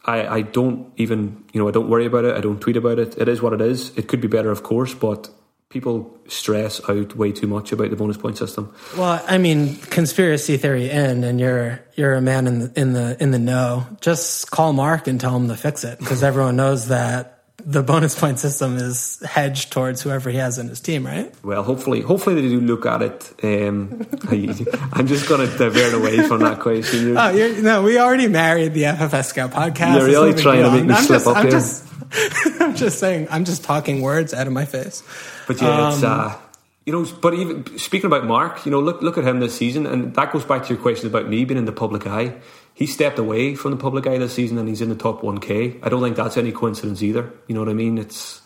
[0.06, 2.36] I, I don't even you know I don't worry about it.
[2.36, 3.18] I don't tweet about it.
[3.18, 3.96] It is what it is.
[3.98, 5.30] It could be better, of course, but
[5.70, 8.74] people stress out way too much about the bonus point system.
[8.98, 13.22] Well, I mean, conspiracy theory in, and you're you're a man in the in the
[13.22, 13.88] in the know.
[14.00, 18.20] Just call Mark and tell him to fix it because everyone knows that the bonus
[18.20, 21.34] point system is hedged towards whoever he has in his team, right?
[21.44, 23.34] Well, hopefully, hopefully they do look at it.
[23.44, 27.08] Um, I, am just going to divert away from that question.
[27.08, 29.98] You're, oh, you're, no, we already married the FFS Scout podcast.
[29.98, 31.52] You're really trying to make me I'm slip just, up I'm here.
[31.52, 31.88] Just,
[32.62, 35.04] I'm just saying, I'm just talking words out of my face.
[35.48, 36.38] But yeah, um, it's uh,
[36.86, 37.06] you know.
[37.22, 40.32] But even speaking about Mark, you know, look look at him this season, and that
[40.32, 42.36] goes back to your question about me being in the public eye.
[42.76, 45.40] He stepped away from the public eye this season, and he's in the top one
[45.40, 45.80] k.
[45.84, 47.32] I don't think that's any coincidence either.
[47.48, 47.98] You know what I mean?
[47.98, 48.42] It's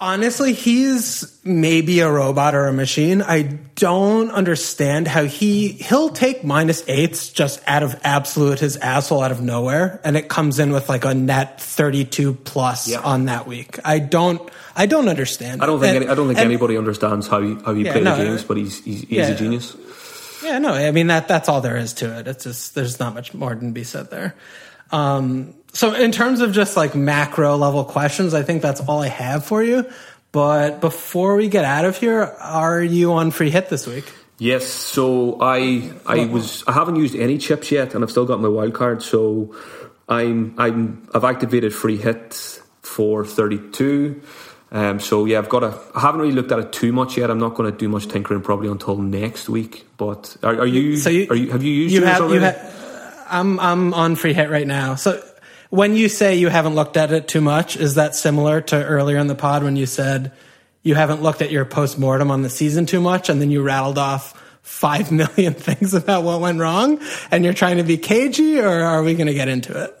[0.00, 3.20] Honestly, he's maybe a robot or a machine.
[3.20, 9.22] I don't understand how he he'll take minus eights just out of absolute his asshole
[9.22, 13.00] out of nowhere, and it comes in with like a net thirty two plus yeah.
[13.00, 13.80] on that week.
[13.84, 15.62] I don't I don't understand.
[15.62, 17.84] I don't think and, any, I don't think and, anybody understands how he, how he
[17.84, 19.76] yeah, no, the games, but he's he's, he's yeah, a genius.
[20.42, 22.28] Yeah, no, I mean that that's all there is to it.
[22.28, 24.34] It's just there's not much more to be said there.
[24.90, 29.08] Um, so in terms of just like macro level questions, I think that's all I
[29.08, 29.84] have for you.
[30.32, 34.04] But before we get out of here, are you on free hit this week?
[34.38, 34.66] Yes.
[34.66, 38.48] So I I was I haven't used any chips yet, and I've still got my
[38.48, 39.02] wild card.
[39.02, 39.54] So
[40.08, 44.22] I'm I'm I've activated free hit for 32.
[44.70, 45.78] Um, so yeah, I've got a.
[45.94, 47.30] I haven't really looked at it too much yet.
[47.30, 49.86] I'm not going to do much tinkering probably until next week.
[49.96, 50.96] But are, are you?
[50.96, 51.50] So you, are you?
[51.50, 54.94] Have you used you have, you have, I'm I'm on free hit right now.
[54.94, 55.22] So
[55.70, 59.18] when you say you haven't looked at it too much, is that similar to earlier
[59.18, 60.32] in the pod when you said
[60.82, 63.62] you haven't looked at your post mortem on the season too much, and then you
[63.62, 67.00] rattled off five million things about what went wrong,
[67.30, 69.97] and you're trying to be cagey, or are we going to get into it?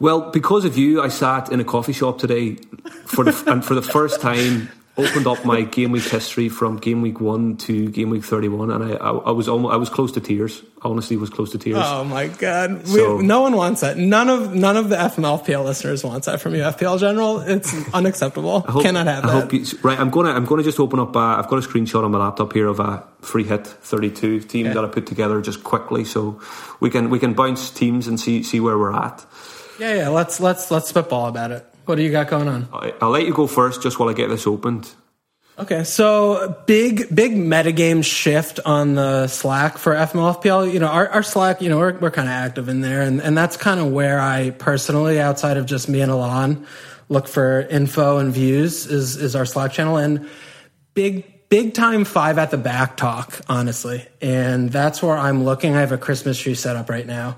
[0.00, 2.56] Well, because of you, I sat in a coffee shop today
[3.04, 4.68] for the, and for the first time
[4.98, 8.70] opened up my game week history from game week one to game week thirty one,
[8.70, 10.62] and I, I, I, was almost I was close to tears.
[10.82, 11.78] Honestly, was close to tears.
[11.80, 12.86] Oh my god!
[12.86, 13.96] So, we, no one wants that.
[13.96, 17.40] None of none of the FMLFPL listeners wants that from you, FPL General.
[17.40, 18.60] It's unacceptable.
[18.60, 19.30] Hope, Cannot have that.
[19.30, 19.98] I hope you, right.
[19.98, 21.16] I'm gonna I'm gonna just open up.
[21.16, 24.66] I've got a screenshot on my laptop here of a free hit thirty two team
[24.66, 24.74] okay.
[24.74, 26.40] that I put together just quickly, so
[26.80, 29.24] we can we can bounce teams and see see where we're at.
[29.78, 30.08] Yeah, yeah.
[30.08, 31.64] Let's let's let's spitball about it.
[31.84, 32.68] What do you got going on?
[33.00, 34.90] I'll let you go first, just while I get this opened.
[35.58, 40.72] Okay, so big big metagame shift on the Slack for FMLFPL.
[40.72, 43.20] You know, our, our Slack, you know, we're we're kind of active in there, and
[43.20, 46.64] and that's kind of where I personally, outside of just me and Alon,
[47.08, 50.28] look for info and views is is our Slack channel and
[50.94, 55.74] big big time five at the back talk, honestly, and that's where I'm looking.
[55.74, 57.36] I have a Christmas tree set up right now.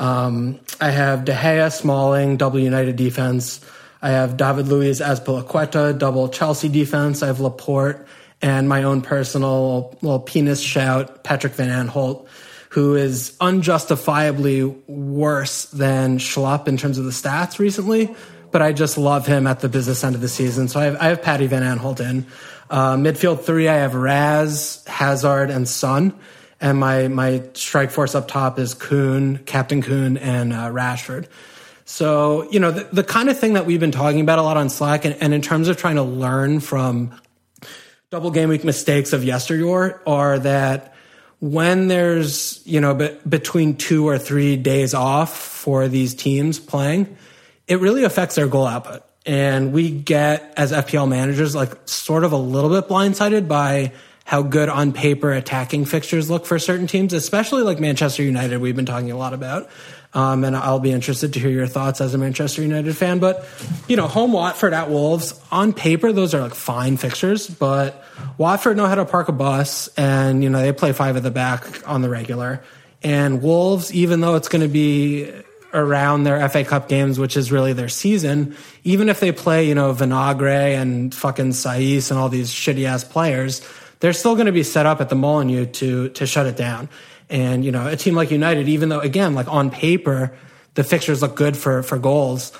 [0.00, 3.60] Um, I have De Gea, Smalling, double United defense.
[4.00, 7.22] I have David Luiz Azpilicueta, double Chelsea defense.
[7.22, 8.06] I have Laporte
[8.40, 12.26] and my own personal little penis shout, Patrick Van Aanholt,
[12.70, 18.14] who is unjustifiably worse than Schlupp in terms of the stats recently.
[18.52, 20.68] But I just love him at the business end of the season.
[20.68, 22.26] So I have, I have Patty Van Aanholt in.
[22.70, 26.14] Uh, midfield three, I have Raz, Hazard, and Son
[26.60, 31.26] and my my strike force up top is Kun, Captain Kun, and uh, Rashford.
[31.84, 34.56] So you know the, the, kind of thing that we've been talking about a lot
[34.56, 37.18] on Slack, and, and in terms of trying to learn from
[38.10, 40.94] double game week mistakes of yesteryear, are that
[41.40, 47.16] when there's you know be, between two or three days off for these teams playing,
[47.66, 49.02] it really affects their goal output.
[49.26, 53.92] And we get as FPL managers like sort of a little bit blindsided by
[54.30, 58.76] how good on paper attacking fixtures look for certain teams, especially like Manchester United, we've
[58.76, 59.68] been talking a lot about.
[60.14, 63.18] Um, and I'll be interested to hear your thoughts as a Manchester United fan.
[63.18, 63.44] But,
[63.88, 68.04] you know, home Watford at Wolves, on paper, those are like fine fixtures, but
[68.38, 71.32] Watford know how to park a bus and, you know, they play five at the
[71.32, 72.62] back on the regular.
[73.02, 75.28] And Wolves, even though it's going to be
[75.74, 79.74] around their FA Cup games, which is really their season, even if they play, you
[79.74, 83.60] know, Vinagre and fucking Saiss and all these shitty ass players,
[84.00, 86.88] they're still going to be set up at the Molineux to to shut it down.
[87.28, 90.36] And you know, a team like United, even though again, like on paper,
[90.74, 92.52] the fixtures look good for for goals.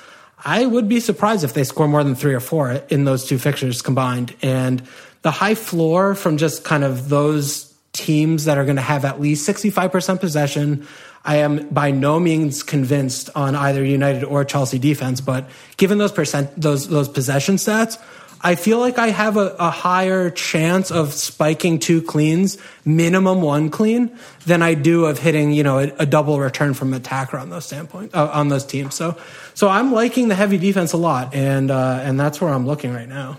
[0.43, 3.37] I would be surprised if they score more than three or four in those two
[3.37, 4.35] fixtures combined.
[4.41, 4.81] And
[5.21, 9.19] the high floor from just kind of those teams that are going to have at
[9.21, 10.87] least 65% possession.
[11.23, 16.11] I am by no means convinced on either United or Chelsea defense, but given those
[16.11, 18.01] percent, those, those possession stats,
[18.43, 23.69] I feel like I have a, a, higher chance of spiking two cleans, minimum one
[23.69, 27.49] clean, than I do of hitting, you know, a, a double return from attacker on
[27.49, 28.95] those standpoint uh, on those teams.
[28.95, 29.17] So,
[29.53, 32.93] so I'm liking the heavy defense a lot, and uh, and that's where I'm looking
[32.93, 33.37] right now.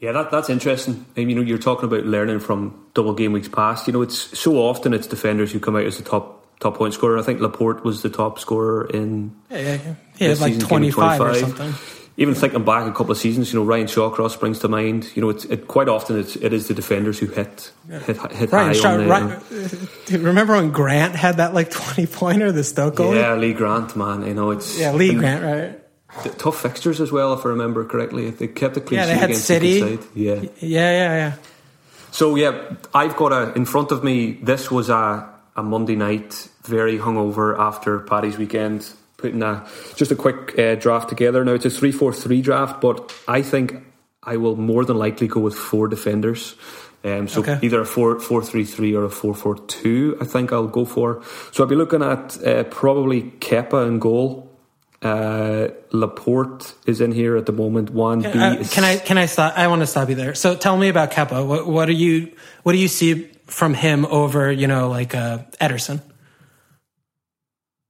[0.00, 1.06] Yeah, that, that's interesting.
[1.16, 3.86] And, you know, you're talking about learning from double game weeks past.
[3.86, 6.92] You know, it's so often it's defenders who come out as the top top point
[6.92, 7.18] scorer.
[7.18, 10.28] I think Laporte was the top scorer in yeah, yeah, yeah.
[10.28, 11.74] Had like 25 or something
[12.16, 15.10] even thinking back a couple of seasons, you know, Ryan Shawcross springs to mind.
[15.14, 18.52] You know, it's it, quite often it's, it is the defenders who hit hit, hit
[18.52, 19.68] Ryan high Shaw, on Ryan, uh,
[20.18, 23.14] Remember when Grant had that like twenty pointer, the Stoke goal?
[23.14, 24.26] Yeah, Lee Grant, man.
[24.26, 26.38] You know, it's yeah, Lee Grant, right?
[26.38, 28.28] Tough fixtures as well, if I remember correctly.
[28.30, 29.98] They kept the clean yeah, they had City.
[30.14, 31.32] Yeah, yeah, yeah, yeah.
[32.10, 34.32] So yeah, I've got a in front of me.
[34.32, 38.92] This was a a Monday night, very hungover after Paddy's weekend
[39.22, 39.66] putting a
[39.96, 41.44] just a quick uh, draft together.
[41.44, 43.76] Now it's a three four three draft, but I think
[44.22, 46.56] I will more than likely go with four defenders.
[47.04, 47.58] Um, so okay.
[47.62, 50.16] either a four four three three or a four four two.
[50.20, 51.22] I think I'll go for.
[51.52, 54.48] So I'll be looking at uh, probably Kepa in goal.
[55.02, 57.90] Uh, Laporte is in here at the moment.
[57.90, 59.58] One can, uh, can I can I stop?
[59.58, 60.36] I want to stop you there.
[60.36, 61.44] So tell me about Kepa.
[61.44, 65.38] What, what do you what do you see from him over you know like uh,
[65.60, 66.00] Ederson?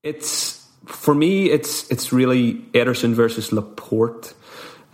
[0.02, 0.61] It's
[0.92, 4.34] for me, it's it's really Ederson versus Laporte.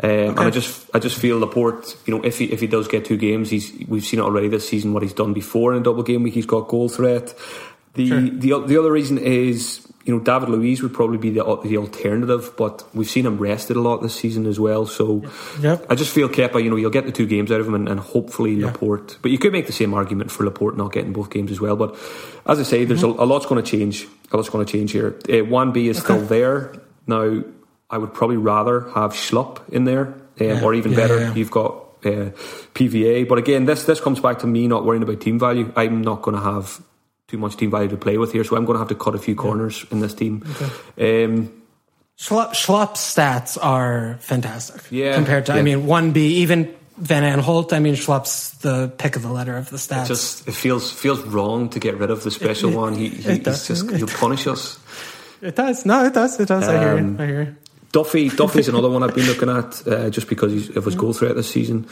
[0.01, 0.28] Um, okay.
[0.28, 3.05] And I just I just feel Laporte, you know, if he if he does get
[3.05, 5.82] two games, he's we've seen it already this season what he's done before in a
[5.82, 6.34] double game week.
[6.34, 7.34] He's got goal threat.
[7.94, 8.20] The sure.
[8.20, 12.54] the the other reason is you know David Luiz would probably be the the alternative,
[12.56, 14.86] but we've seen him rested a lot this season as well.
[14.86, 15.22] So
[15.61, 15.84] yep.
[15.90, 17.86] I just feel Kepa, you know, you'll get the two games out of him, and,
[17.90, 18.68] and hopefully yeah.
[18.68, 19.18] Laporte.
[19.20, 21.76] But you could make the same argument for Laporte not getting both games as well.
[21.76, 21.94] But
[22.46, 23.20] as I say, there's mm-hmm.
[23.20, 24.06] a, a, lot's going to change.
[24.32, 25.18] A lot's going to change here.
[25.30, 26.04] Uh, One B is okay.
[26.04, 26.72] still there
[27.06, 27.42] now.
[27.90, 30.64] I would probably rather have Schlupp in there, um, yeah.
[30.64, 31.72] or even yeah, better, you've got
[32.04, 32.32] uh,
[32.74, 33.28] PVA.
[33.28, 35.70] But again, this this comes back to me not worrying about team value.
[35.76, 36.80] I'm not going to have
[37.29, 39.14] too much team value to play with here, so I'm going to have to cut
[39.14, 39.95] a few corners yeah.
[39.95, 40.43] in this team.
[40.97, 41.24] Okay.
[41.24, 41.53] Um,
[42.18, 42.51] Schlupp,
[42.97, 44.83] stats are fantastic.
[44.91, 45.14] Yeah.
[45.14, 45.59] Compared to, yeah.
[45.61, 49.70] I mean, 1B, even Van Aanholt, I mean, Schlupp's the pick of the litter of
[49.70, 50.07] the stats.
[50.07, 52.95] It just it feels feels wrong to get rid of the special It- one.
[52.95, 53.68] He, he he's does.
[53.68, 54.81] just he'll punish us.
[55.41, 55.87] It does.
[55.87, 56.41] No, it does.
[56.41, 56.66] It does.
[56.66, 57.22] I hear Um, you.
[57.22, 57.57] I hear you.
[57.91, 61.14] Duffy Duffy's another one I've been looking at uh, just because he's, of his goal
[61.14, 61.86] threat this season.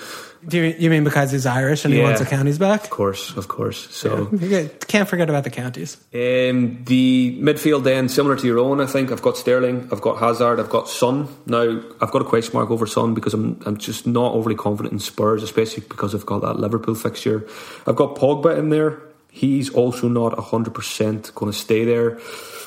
[0.46, 2.84] Do you, you mean because he's Irish and he wants the counties back?
[2.84, 3.88] Of course, of course.
[3.94, 5.96] So get- can't forget about the counties.
[6.14, 8.80] um, the midfield then similar to your own.
[8.82, 11.28] I think I've got Sterling, I've got Hazard, I've got Son.
[11.46, 14.92] Now I've got a question mark over Son because I'm I'm just not overly confident
[14.92, 17.46] in Spurs, especially because I've got that Liverpool fixture.
[17.86, 19.00] I've got Pogba in there.
[19.30, 22.18] He's also not hundred percent going to stay there.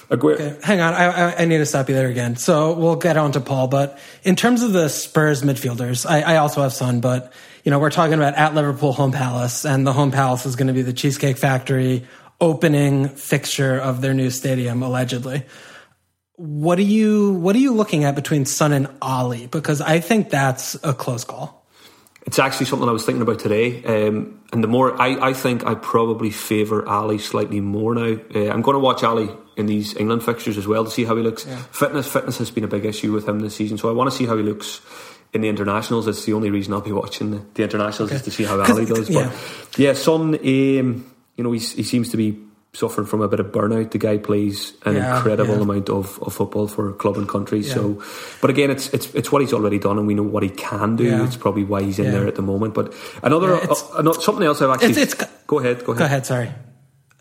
[0.10, 0.94] Aguero, Okay, hang on.
[0.94, 2.36] I, I, I need to stop you there again.
[2.36, 3.68] So we'll get on to Paul.
[3.68, 7.32] But in terms of the Spurs midfielders, I, I also have Son, but
[7.64, 10.68] you know we're talking about at Liverpool home palace, and the home palace is going
[10.68, 12.08] to be the Cheesecake Factory
[12.42, 15.44] opening fixture of their new stadium, allegedly.
[16.38, 19.48] What are you What are you looking at between Son and Alli?
[19.48, 21.68] Because I think that's a close call.
[22.26, 23.84] It's actually something I was thinking about today.
[23.84, 28.20] Um, and the more I, I think I probably favour Alli slightly more now.
[28.34, 29.30] Uh, I'm going to watch Alli
[29.60, 31.44] in these England fixtures as well to see how he looks.
[31.72, 34.16] Fitness fitness has been a big issue with him this season, so I want to
[34.16, 34.82] see how he looks
[35.34, 36.08] in the internationals.
[36.08, 38.86] It's the only reason I'll be watching the, the internationals is to see how Alli
[38.86, 39.10] does.
[39.10, 39.32] yeah.
[39.70, 40.40] But yeah, Son, um,
[41.38, 42.40] you know, he's, he seems to be
[42.74, 43.92] suffering from a bit of burnout.
[43.92, 45.62] The guy plays an Yeah, incredible yeah.
[45.62, 47.60] amount of, of football for club and country.
[47.60, 47.74] Yeah.
[47.74, 48.04] So,
[48.42, 50.96] but again, it's it's it's what he's already done, and we know what he can
[50.96, 51.04] do.
[51.06, 51.26] Yeah.
[51.26, 52.12] It's probably why he's in Yeah.
[52.12, 52.74] there at the moment.
[52.76, 52.94] But
[53.24, 54.92] another, Yeah, uh, another something else I've actually.
[54.92, 55.84] It's- it's- go ahead.
[55.84, 56.00] Go ahead.
[56.00, 56.26] Go ahead.
[56.28, 56.50] Sorry.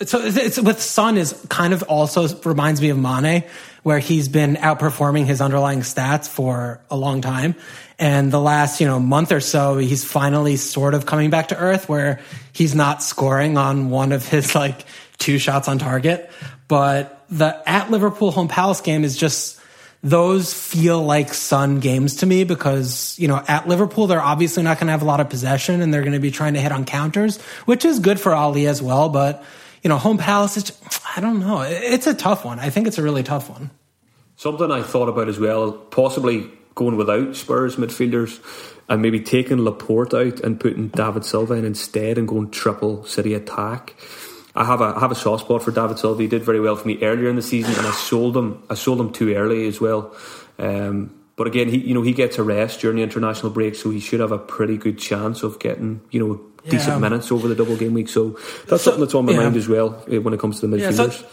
[0.05, 3.42] So it's, with Son is kind of also reminds me of Mane,
[3.82, 7.57] where he's been outperforming his underlying stats for a long time,
[7.99, 11.59] and the last you know month or so, he's finally sort of coming back to
[11.59, 12.20] earth, where
[12.53, 14.84] he's not scoring on one of his like
[15.18, 16.30] two shots on target,
[16.68, 19.59] but the at Liverpool home Palace game is just
[20.03, 24.78] those feel like Son games to me because, you know, at Liverpool, they're obviously not
[24.78, 26.70] going to have a lot of possession and they're going to be trying to hit
[26.70, 29.09] on counters, which is good for Alli as well.
[29.09, 29.42] But,
[29.82, 30.72] you know, home palace,
[31.16, 31.62] I don't know.
[31.62, 32.58] It's a tough one.
[32.58, 33.70] I think it's a really tough one.
[34.36, 38.40] Something I thought about as well, possibly going without Spurs midfielders
[38.88, 43.34] and maybe taking Laporte out and putting David Silva in instead and going triple City
[43.34, 43.94] attack.
[44.54, 46.22] I have a I have a soft spot for David Silva.
[46.22, 48.62] He did very well for me earlier in the season, and I sold him.
[48.70, 50.14] I sold him too early as well.
[50.58, 53.90] Um, but again, he you know he gets a rest during the international break, so
[53.90, 56.98] he should have a pretty good chance of getting you know decent Yeah.
[56.98, 58.08] minutes over the double game week.
[58.08, 58.36] So
[58.68, 59.38] that's So- something that's on my yeah.
[59.40, 61.20] mind as well eh, when it comes to the Yeah, midfielders.
[61.20, 61.24] so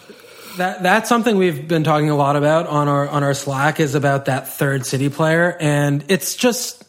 [0.57, 3.93] that that's something we've been talking a lot about on our on our Slack is
[3.95, 6.83] about that third City player, and it's just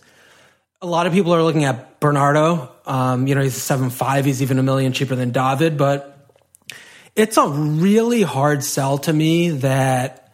[0.80, 2.68] a lot of people are looking at Bernardo.
[2.86, 4.24] Um, you know, he's seven five.
[4.24, 6.12] He's even a million cheaper than David, but
[7.16, 10.30] it's a really hard sell to me that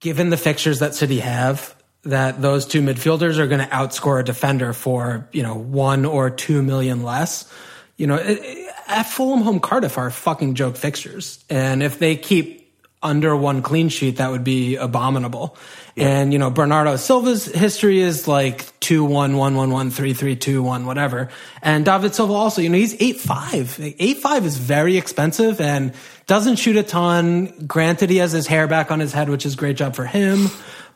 [0.00, 1.74] given the fixtures that City have,
[2.04, 6.30] that those two midfielders are going to outscore a defender for, you know, one or
[6.30, 7.50] two million less.
[7.96, 11.42] You know, it, it- at Fulham home Cardiff are fucking joke fixtures.
[11.48, 15.56] And if they keep under one clean sheet, that would be abominable.
[15.96, 20.36] And, you know, Bernardo Silva's history is like 2 1, 1 1 1, 3 3
[20.36, 21.30] 2 1, whatever.
[21.62, 23.94] And David Silva also, you know, he's 8 5.
[23.98, 25.94] 8 5 is very expensive and
[26.26, 27.66] doesn't shoot a ton.
[27.66, 30.04] Granted, he has his hair back on his head, which is a great job for
[30.04, 30.48] him.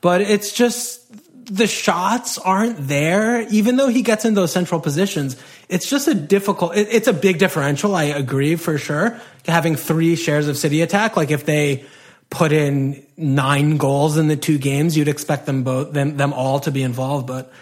[0.07, 1.03] But it's just
[1.53, 5.35] the shots aren't there, even though he gets in those central positions.
[5.69, 7.97] It's just a difficult, it, it's a big differential.
[7.97, 9.21] I agree for sure.
[9.47, 11.85] Having three shares of city attack, like if they
[12.31, 16.61] put in nine goals in the two games, you'd expect them both, them, them all
[16.61, 17.27] to be involved.
[17.27, 17.53] But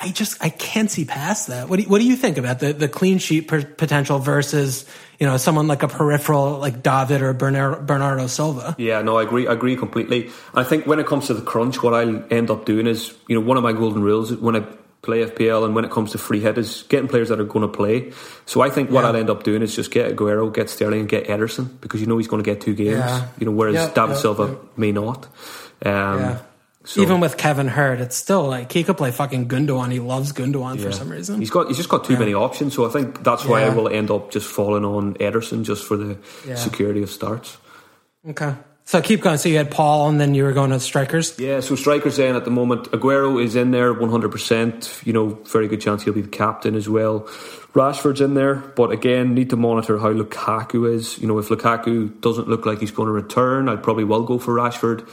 [0.00, 1.68] I just, I can't see past that.
[1.68, 4.86] What do you, what do you think about the, the clean sheet per, potential versus,
[5.20, 8.74] you know, someone like a peripheral like David or Bernardo, Bernardo Silva?
[8.78, 9.46] Yeah, no, I agree.
[9.46, 10.30] I agree completely.
[10.54, 13.38] I think when it comes to the crunch, what I'll end up doing is, you
[13.38, 14.64] know, one of my golden rules when I
[15.02, 17.60] play FPL and when it comes to free hit is getting players that are going
[17.60, 18.10] to play.
[18.46, 19.08] So I think what Yeah.
[19.08, 22.06] I'll end up doing is just get Aguero, get Sterling, and get Ederson because you
[22.06, 22.96] know he's going to get two games.
[22.98, 23.26] Yeah.
[23.38, 24.58] You know, whereas Yep, David yep, Silva yep.
[24.78, 25.26] may not.
[25.84, 25.90] Um,
[26.20, 26.38] Yeah.
[26.84, 29.90] So- Even with Kevin Hurd, it's still like he could play fucking Gundogan.
[29.90, 31.40] He loves Gundogan for some reason.
[31.40, 33.88] He's got he's just got too many options, so I think that's why I will
[33.88, 36.56] end up just falling on Ederson just for the Yeah.
[36.56, 37.56] security of starts.
[38.28, 38.54] okay.
[38.86, 39.38] So keep going.
[39.38, 41.38] So you had Paul, and then you were going to strikers.
[41.38, 45.06] Yeah, so strikers then at the moment, Aguero is in there 100%.
[45.06, 47.20] You know, very good chance he'll be the captain as well.
[47.72, 51.18] Rashford's in there, but again, need to monitor how Lukaku is.
[51.18, 54.38] You know, if Lukaku doesn't look like he's going to return, I probably will go
[54.38, 55.08] for Rashford.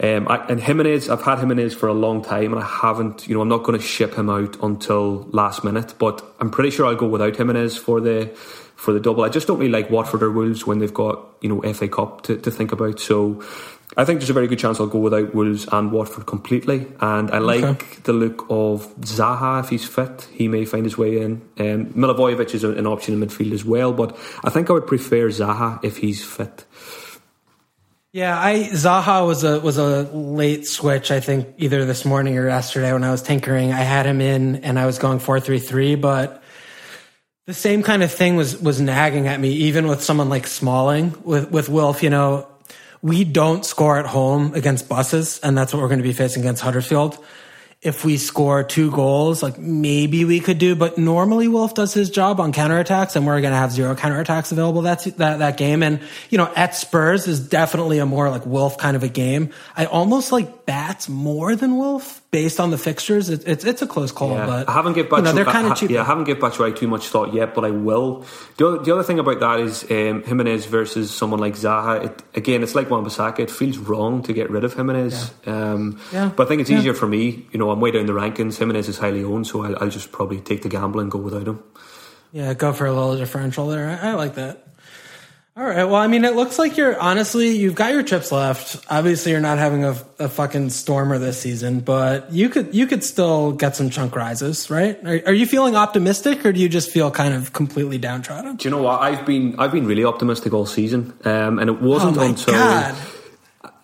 [0.00, 3.28] Um, I, and Jimenez, I've had Jimenez for a long time, and I haven't.
[3.28, 6.70] You know, I'm not going to ship him out until last minute, but I'm pretty
[6.70, 8.26] sure I'll go without Jimenez for the
[8.74, 9.22] for the double.
[9.22, 12.22] I just don't really like Watford or Wolves when they've got you know FA Cup
[12.22, 13.00] to, to think about.
[13.00, 13.42] So
[13.96, 16.86] I think there's a very good chance I'll go without Wolves and Watford completely.
[17.00, 17.98] And I like okay.
[18.04, 20.26] the look of Zaha if he's fit.
[20.32, 21.42] He may find his way in.
[21.58, 25.28] Um, Milivojevic is an option in midfield as well, but I think I would prefer
[25.28, 26.64] Zaha if he's fit.
[28.12, 31.10] Yeah, I Zaha was a was a late switch.
[31.10, 34.56] I think either this morning or yesterday when I was tinkering, I had him in
[34.56, 36.42] and I was going four three three, but
[37.46, 41.14] the same kind of thing was was nagging at me, even with someone like Smalling
[41.24, 42.02] with with Wilf.
[42.02, 42.46] You know,
[43.00, 46.42] we don't score at home against buses, and that's what we're going to be facing
[46.42, 47.18] against Huddersfield.
[47.82, 52.10] If we score two goals, like maybe we could do, but normally Wolf does his
[52.10, 55.82] job on counterattacks, and we're going to have zero counterattacks available that, that that game.
[55.82, 59.50] And you know, at Spurs is definitely a more like Wolf kind of a game.
[59.76, 63.86] I almost like bats more than Wolf based on the fixtures, it, it's it's a
[63.86, 64.30] close call.
[64.30, 64.46] Yeah.
[64.46, 65.90] But I haven't given Batshuayi, you know, they're kind of cheap.
[65.90, 68.24] Yeah, I haven't given Batshuayi too much thought yet, but I will.
[68.56, 72.06] The other, the other thing about that is um, Jimenez versus someone like Zaha.
[72.06, 73.40] It, again, it's like Wan-Bissaka.
[73.40, 75.30] It feels wrong to get rid of Jimenez.
[75.46, 75.72] Yeah.
[75.72, 76.32] Um, yeah.
[76.34, 77.46] But I think it's easier for me.
[77.52, 78.56] You know, I'm way down the rankings.
[78.58, 81.46] Jimenez is highly owned, so I'll, I'll just probably take the gamble and go without
[81.46, 81.62] him.
[82.32, 83.90] Yeah, go for a little differential there.
[83.90, 84.71] I, I like that.
[85.54, 85.84] All right.
[85.84, 88.82] Well, I mean, it looks like you're honestly you've got your chips left.
[88.88, 93.04] Obviously, you're not having a, a fucking stormer this season, but you could you could
[93.04, 94.98] still get some chunk rises, right?
[95.04, 98.56] Are, are, you feeling optimistic, or do you just feel kind of completely downtrodden?
[98.56, 99.02] Do you know what?
[99.02, 102.96] I've been I've been really optimistic all season, um, and it wasn't oh until God.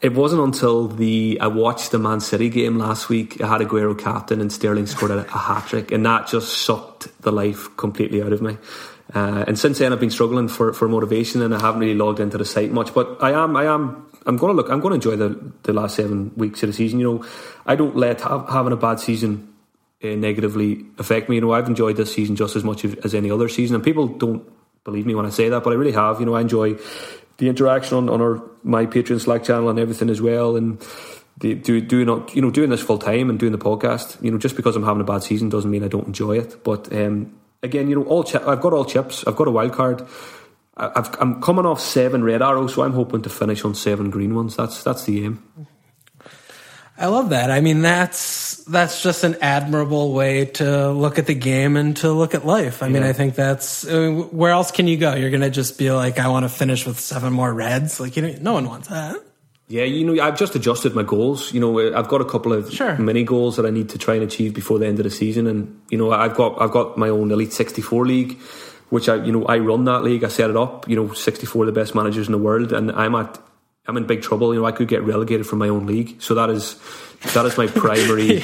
[0.01, 3.43] it wasn't until the I watched the Man City game last week.
[3.43, 7.09] I had Aguero captain, and Sterling scored a, a hat trick, and that just sucked
[7.21, 8.57] the life completely out of me.
[9.15, 12.21] Uh, and since then, I've been struggling for, for motivation, and I haven't really logged
[12.21, 12.93] into the site much.
[12.93, 14.71] But I am, I am, I'm going to look.
[14.71, 17.01] I'm going to enjoy the the last seven weeks of the season.
[17.01, 17.25] You know,
[17.65, 19.55] I don't let having a bad season
[20.05, 21.37] uh, negatively affect me.
[21.37, 24.07] You know, I've enjoyed this season just as much as any other season, and people
[24.09, 24.45] don't
[24.85, 26.21] believe me when I say that, but I really have.
[26.21, 26.75] You know, I enjoy
[27.39, 30.85] the interaction on, on our my Patreon Slack channel and everything as well, and.
[31.41, 34.39] The, do, doing you know doing this full time and doing the podcast you know
[34.39, 37.39] just because I'm having a bad season doesn't mean I don't enjoy it but um,
[37.63, 39.25] again, you know, all chi- I've got all chips.
[39.27, 40.07] I've got a wild card.
[40.77, 44.35] I've, I'm coming off seven red arrows, so I'm hoping to finish on seven green
[44.35, 44.57] ones.
[44.57, 45.43] That's that's the aim.
[46.97, 47.51] I love that.
[47.51, 52.13] I mean, that's that's just an admirable way to look at the game and to
[52.13, 52.83] look at life.
[52.83, 52.93] I yeah.
[52.93, 55.15] mean, I think that's I mean, where else can you go?
[55.15, 58.01] You're going to just be like, I want to finish with seven more reds.
[58.01, 59.17] Like, you know, no one wants that.
[59.69, 61.53] Yeah, you know, I've just adjusted my goals.
[61.53, 62.97] You know, uh, I've got a couple of sure.
[62.97, 65.47] mini goals that I need to try and achieve before the end of the season,
[65.47, 68.39] and you know, I've got I've got my own Elite 64 league,
[68.89, 70.25] which I you know I run that league.
[70.25, 70.89] I set it up.
[70.89, 73.39] You know, 64 of the best managers in the world, and I'm at
[73.87, 74.55] I'm in big trouble.
[74.55, 76.23] You know, I could get relegated from my own league.
[76.23, 76.81] So that is
[77.35, 78.41] that is my primary.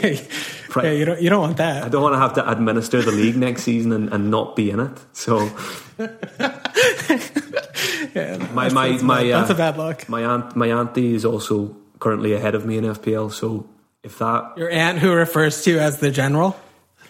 [0.68, 1.84] pri- yeah, you don't you don't want that.
[1.84, 4.70] I don't want to have to administer the league next season and, and not be
[4.70, 4.98] in it.
[5.14, 5.50] So.
[8.14, 10.08] yeah, my my that's my uh, that's a bad luck.
[10.08, 13.32] My aunt my auntie is also currently ahead of me in FPL.
[13.32, 13.68] So
[14.02, 16.56] if that your aunt who refers to you as the general.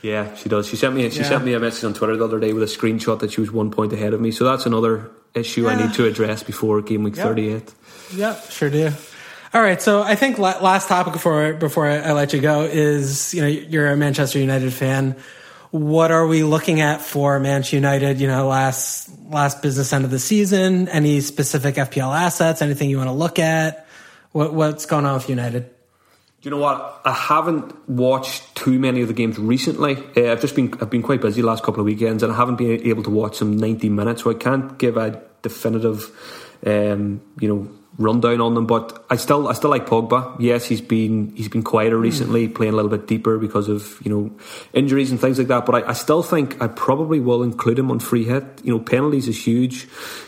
[0.02, 0.66] Yeah, she does.
[0.66, 1.28] She sent me she yeah.
[1.28, 3.50] sent me a message on Twitter the other day with a screenshot that she was
[3.50, 4.30] one point ahead of me.
[4.32, 5.70] So that's another issue yeah.
[5.70, 7.26] I need to address before game week yep.
[7.26, 7.72] thirty eight.
[8.14, 8.92] Yeah, sure do.
[9.54, 13.40] All right, so I think last topic before before I let you go is you
[13.40, 15.16] know you're a Manchester United fan
[15.74, 18.20] what are we looking at for Manchester United?
[18.20, 20.86] You know, last last business end of the season.
[20.86, 22.62] Any specific FPL assets?
[22.62, 23.84] Anything you want to look at?
[24.30, 25.62] What, what's going on with United?
[25.62, 25.70] Do
[26.42, 27.00] you know what?
[27.04, 29.96] I haven't watched too many of the games recently.
[30.16, 32.36] Uh, I've just been I've been quite busy the last couple of weekends, and I
[32.36, 36.08] haven't been able to watch some ninety minutes, so I can't give a definitive,
[36.64, 37.68] um, you know,
[37.98, 38.66] rundown on them.
[38.66, 40.36] But I still I still like Pogba.
[40.38, 42.54] Yes, he's been he's been quieter recently, mm.
[42.54, 44.30] playing a little bit deeper because of you know
[44.72, 45.66] injuries and things like that.
[45.66, 48.44] But I, I, still think I probably will include him on free hit.
[48.62, 49.84] You know, penalties is huge.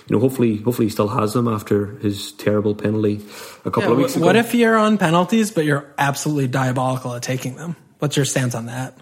[0.09, 3.25] You know, hopefully hopefully he still has them after his terrible penalty
[3.65, 4.27] a couple yeah, of weeks ago.
[4.27, 7.77] What if you're on penalties but you're absolutely diabolical at taking them?
[7.99, 8.95] What's your stance on that?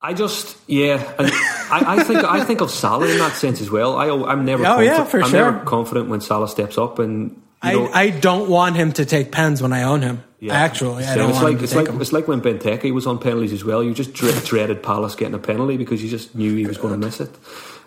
[0.00, 3.96] I just yeah, I, I, think I think of Salah in that sense as well.
[3.96, 5.52] I I'm never oh yeah for I'm sure.
[5.52, 9.32] never confident when Salah steps up, and I know, I don't want him to take
[9.32, 10.22] pens when I own him.
[10.38, 10.52] Yeah.
[10.52, 13.18] Actually, so I don't it's want like it's like it's like when Benteke was on
[13.18, 13.82] penalties as well.
[13.82, 16.98] You just dreaded Palace getting a penalty because you just knew he was going to
[16.98, 17.30] miss it.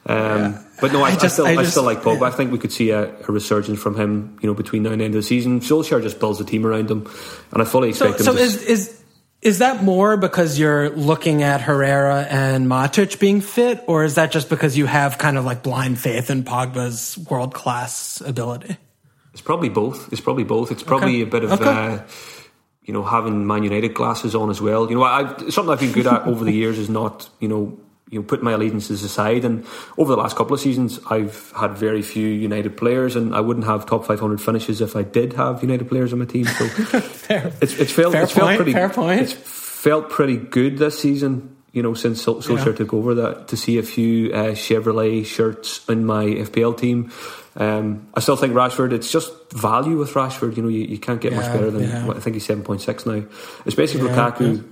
[0.05, 0.63] Um, yeah.
[0.81, 2.21] But no, I, I, just, I still, I, just, I still like Pogba.
[2.21, 2.27] Yeah.
[2.27, 4.39] I think we could see a, a, resurgence from him.
[4.41, 6.65] You know, between now and the end of the season, Solskjaer just builds a team
[6.65, 7.07] around him,
[7.51, 8.37] and I fully expect so, him.
[8.37, 8.98] So to is, is
[9.41, 14.31] is that more because you're looking at Herrera and Matic being fit, or is that
[14.31, 18.77] just because you have kind of like blind faith in Pogba's world class ability?
[19.31, 20.11] It's probably both.
[20.11, 20.71] It's probably both.
[20.71, 21.21] It's probably okay.
[21.21, 21.69] a bit of, okay.
[21.69, 21.99] uh,
[22.83, 24.89] you know, having Man United glasses on as well.
[24.89, 27.79] You know, I, something I've been good at over the years is not, you know,
[28.09, 29.45] you know, putting my allegiances aside.
[29.45, 29.65] And
[29.97, 33.65] over the last couple of seasons, I've had very few United players, and I wouldn't
[33.65, 36.45] have top 500 finishes if I did have United players on my team.
[36.45, 39.21] So fair, it's, it's felt fair it's point, pretty fair point.
[39.21, 41.55] It's felt pretty good this season.
[41.71, 42.73] You know, since Sol- Solskjaer yeah.
[42.73, 47.11] took over, that to see a few uh, Chevrolet shirts in my FPL team.
[47.55, 48.91] Um, I still think Rashford.
[48.91, 50.57] It's just value with Rashford.
[50.57, 52.05] You know, you, you can't get yeah, much better than yeah.
[52.07, 53.23] what, I think he's seven point six now.
[53.67, 54.67] Especially yeah, Lukaku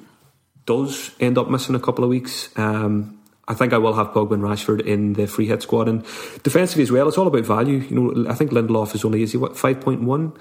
[0.66, 2.50] does end up missing a couple of weeks.
[2.58, 3.17] Um,
[3.48, 6.04] I think I will have Pogba and Rashford in the free hit squad and
[6.44, 7.08] defensively as well.
[7.08, 7.78] It's all about value.
[7.78, 10.34] You know, I think Lindelof is only is he what five point one.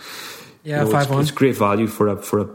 [0.64, 1.22] Yeah, you know, five one.
[1.22, 2.48] It's great value for a for a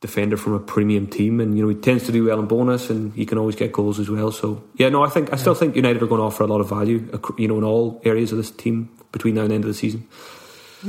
[0.00, 2.88] defender from a premium team, and you know he tends to do well in bonus,
[2.88, 4.32] and he can always get goals as well.
[4.32, 6.60] So yeah, no, I think I still think United are going to offer a lot
[6.60, 9.64] of value, you know, in all areas of this team between now and the end
[9.64, 10.08] of the season.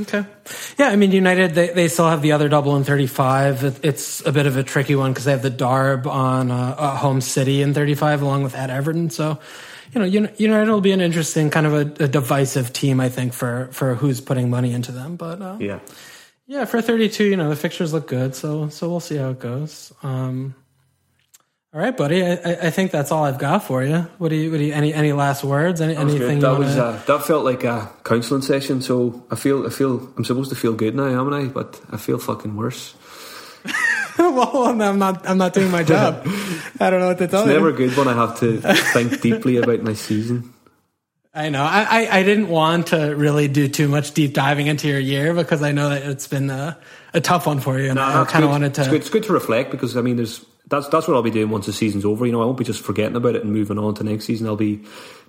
[0.00, 0.24] Okay.
[0.78, 3.64] Yeah, I mean, United, they, they still have the other double in 35.
[3.64, 6.74] It, it's a bit of a tricky one because they have the Darb on uh,
[6.78, 9.10] uh, home city in 35 along with at Everton.
[9.10, 9.38] So,
[9.92, 13.34] you know, United will be an interesting kind of a, a divisive team, I think,
[13.34, 15.16] for, for who's putting money into them.
[15.16, 15.80] But uh, yeah.
[16.46, 18.34] Yeah, for 32, you know, the fixtures look good.
[18.34, 19.92] So, so we'll see how it goes.
[20.02, 20.54] Um,
[21.74, 22.22] all right, buddy.
[22.22, 24.06] I, I think that's all I've got for you.
[24.18, 24.50] What do you?
[24.50, 24.74] What do you?
[24.74, 25.80] Any any last words?
[25.80, 26.40] Any, that anything?
[26.40, 28.82] That was uh, that felt like a counselling session.
[28.82, 31.46] So I feel I feel I'm supposed to feel good now, am I?
[31.46, 32.94] But I feel fucking worse.
[34.18, 35.26] well, I'm not.
[35.26, 36.22] I'm not doing my job.
[36.80, 37.54] I don't know what to tell it's you.
[37.54, 38.60] It's never good when I have to
[38.92, 40.52] think deeply about my season.
[41.34, 41.62] I know.
[41.62, 45.32] I, I, I, didn't want to really do too much deep diving into your year
[45.32, 46.76] because I know that it's been a,
[47.14, 48.82] a tough one for you, and no, I kind of wanted to.
[48.82, 51.30] It's good, it's good to reflect because I mean, there's that's that's what I'll be
[51.30, 52.24] doing once the season's over.
[52.24, 54.46] You know, I won't be just forgetting about it and moving on to next season.
[54.46, 54.82] I'll be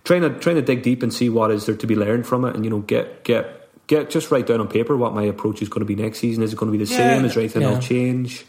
[0.06, 2.46] trying to trying to dig deep and see what is there to be learned from
[2.46, 5.62] it, and you know, get get get just write down on paper what my approach
[5.62, 6.44] is going to be next season.
[6.44, 7.26] Is it going to be the yeah, same?
[7.26, 7.70] Is anything yeah.
[7.72, 8.46] I'll change?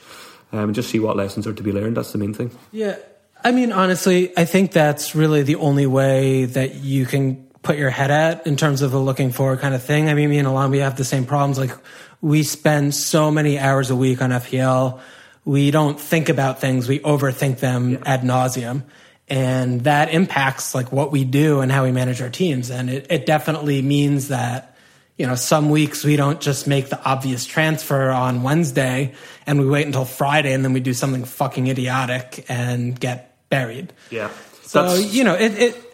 [0.53, 1.97] Um, and just see what lessons are to be learned.
[1.97, 2.57] That's the main thing.
[2.71, 2.97] Yeah,
[3.43, 7.91] I mean, honestly, I think that's really the only way that you can put your
[7.91, 10.09] head at in terms of a looking forward kind of thing.
[10.09, 11.59] I mean, me and Alon, we have the same problems.
[11.59, 11.77] Like,
[12.21, 15.01] we spend so many hours a week on FPL
[15.45, 17.99] we don't think about things, we overthink them yeah.
[18.05, 18.83] ad nauseum.
[19.29, 22.71] And that impacts like what we do and how we manage our teams.
[22.71, 24.77] And it, it definitely means that,
[25.17, 29.15] you know, some weeks we don't just make the obvious transfer on Wednesday
[29.47, 33.93] and we wait until Friday and then we do something fucking idiotic and get buried.
[34.11, 34.31] Yeah.
[34.63, 35.85] So, you know, it, it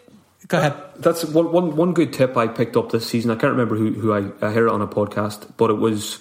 [0.51, 0.73] Go ahead.
[0.97, 3.31] That's one, one, one good tip I picked up this season.
[3.31, 6.19] I can't remember who, who I, I heard it on a podcast, but it was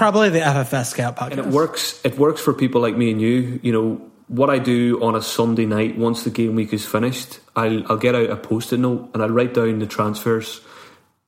[0.00, 1.32] Probably the FFS Scout podcast.
[1.32, 2.00] And it works.
[2.04, 3.60] It works for people like me and you.
[3.62, 5.98] You know what I do on a Sunday night.
[5.98, 9.28] Once the game week is finished, I'll, I'll get out a post-it note and I'll
[9.28, 10.62] write down the transfers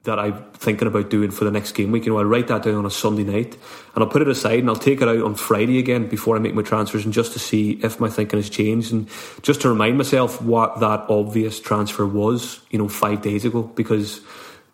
[0.05, 2.07] that I'm thinking about doing for the next game week.
[2.07, 3.59] You know, I'll write that down on a Sunday night
[3.95, 6.39] and I'll put it aside and I'll take it out on Friday again before I
[6.39, 9.07] make my transfers and just to see if my thinking has changed and
[9.43, 14.23] just to remind myself what that obvious transfer was, you know, five days ago because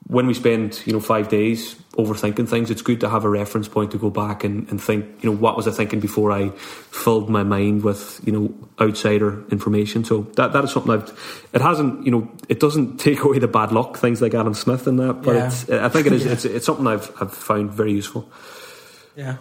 [0.07, 3.69] when we spend you know five days overthinking things, it's good to have a reference
[3.69, 6.51] point to go back and, and think you know what was I thinking before I
[6.51, 10.05] filled my mind with you know outsider information.
[10.05, 11.49] So that that is something I've.
[11.53, 14.87] It hasn't you know it doesn't take away the bad luck things like Adam Smith
[14.87, 15.47] and that, but yeah.
[15.47, 16.33] it's I think it is yeah.
[16.33, 18.31] it's it's something I've I've found very useful.
[19.17, 19.39] Yeah.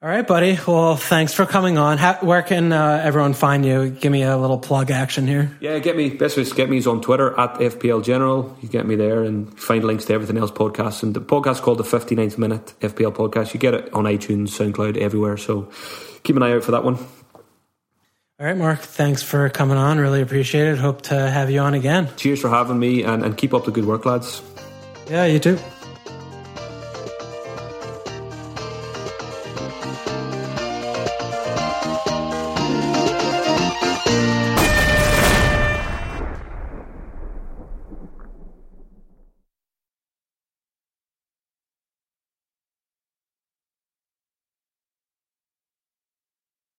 [0.00, 0.56] All right, buddy.
[0.64, 1.98] Well, thanks for coming on.
[1.98, 3.90] How, where can uh, everyone find you?
[3.90, 5.56] Give me a little plug action here.
[5.60, 6.08] Yeah, get me.
[6.10, 8.56] Best way to get me is on Twitter at FPL General.
[8.60, 11.02] You get me there and find links to everything else podcasts.
[11.02, 13.54] And the podcast called the 59th Minute FPL Podcast.
[13.54, 15.36] You get it on iTunes, SoundCloud, everywhere.
[15.36, 15.68] So
[16.22, 16.94] keep an eye out for that one.
[16.94, 18.78] All right, Mark.
[18.78, 19.98] Thanks for coming on.
[19.98, 20.78] Really appreciate it.
[20.78, 22.08] Hope to have you on again.
[22.16, 24.42] Cheers for having me and, and keep up the good work, lads.
[25.10, 25.58] Yeah, you too.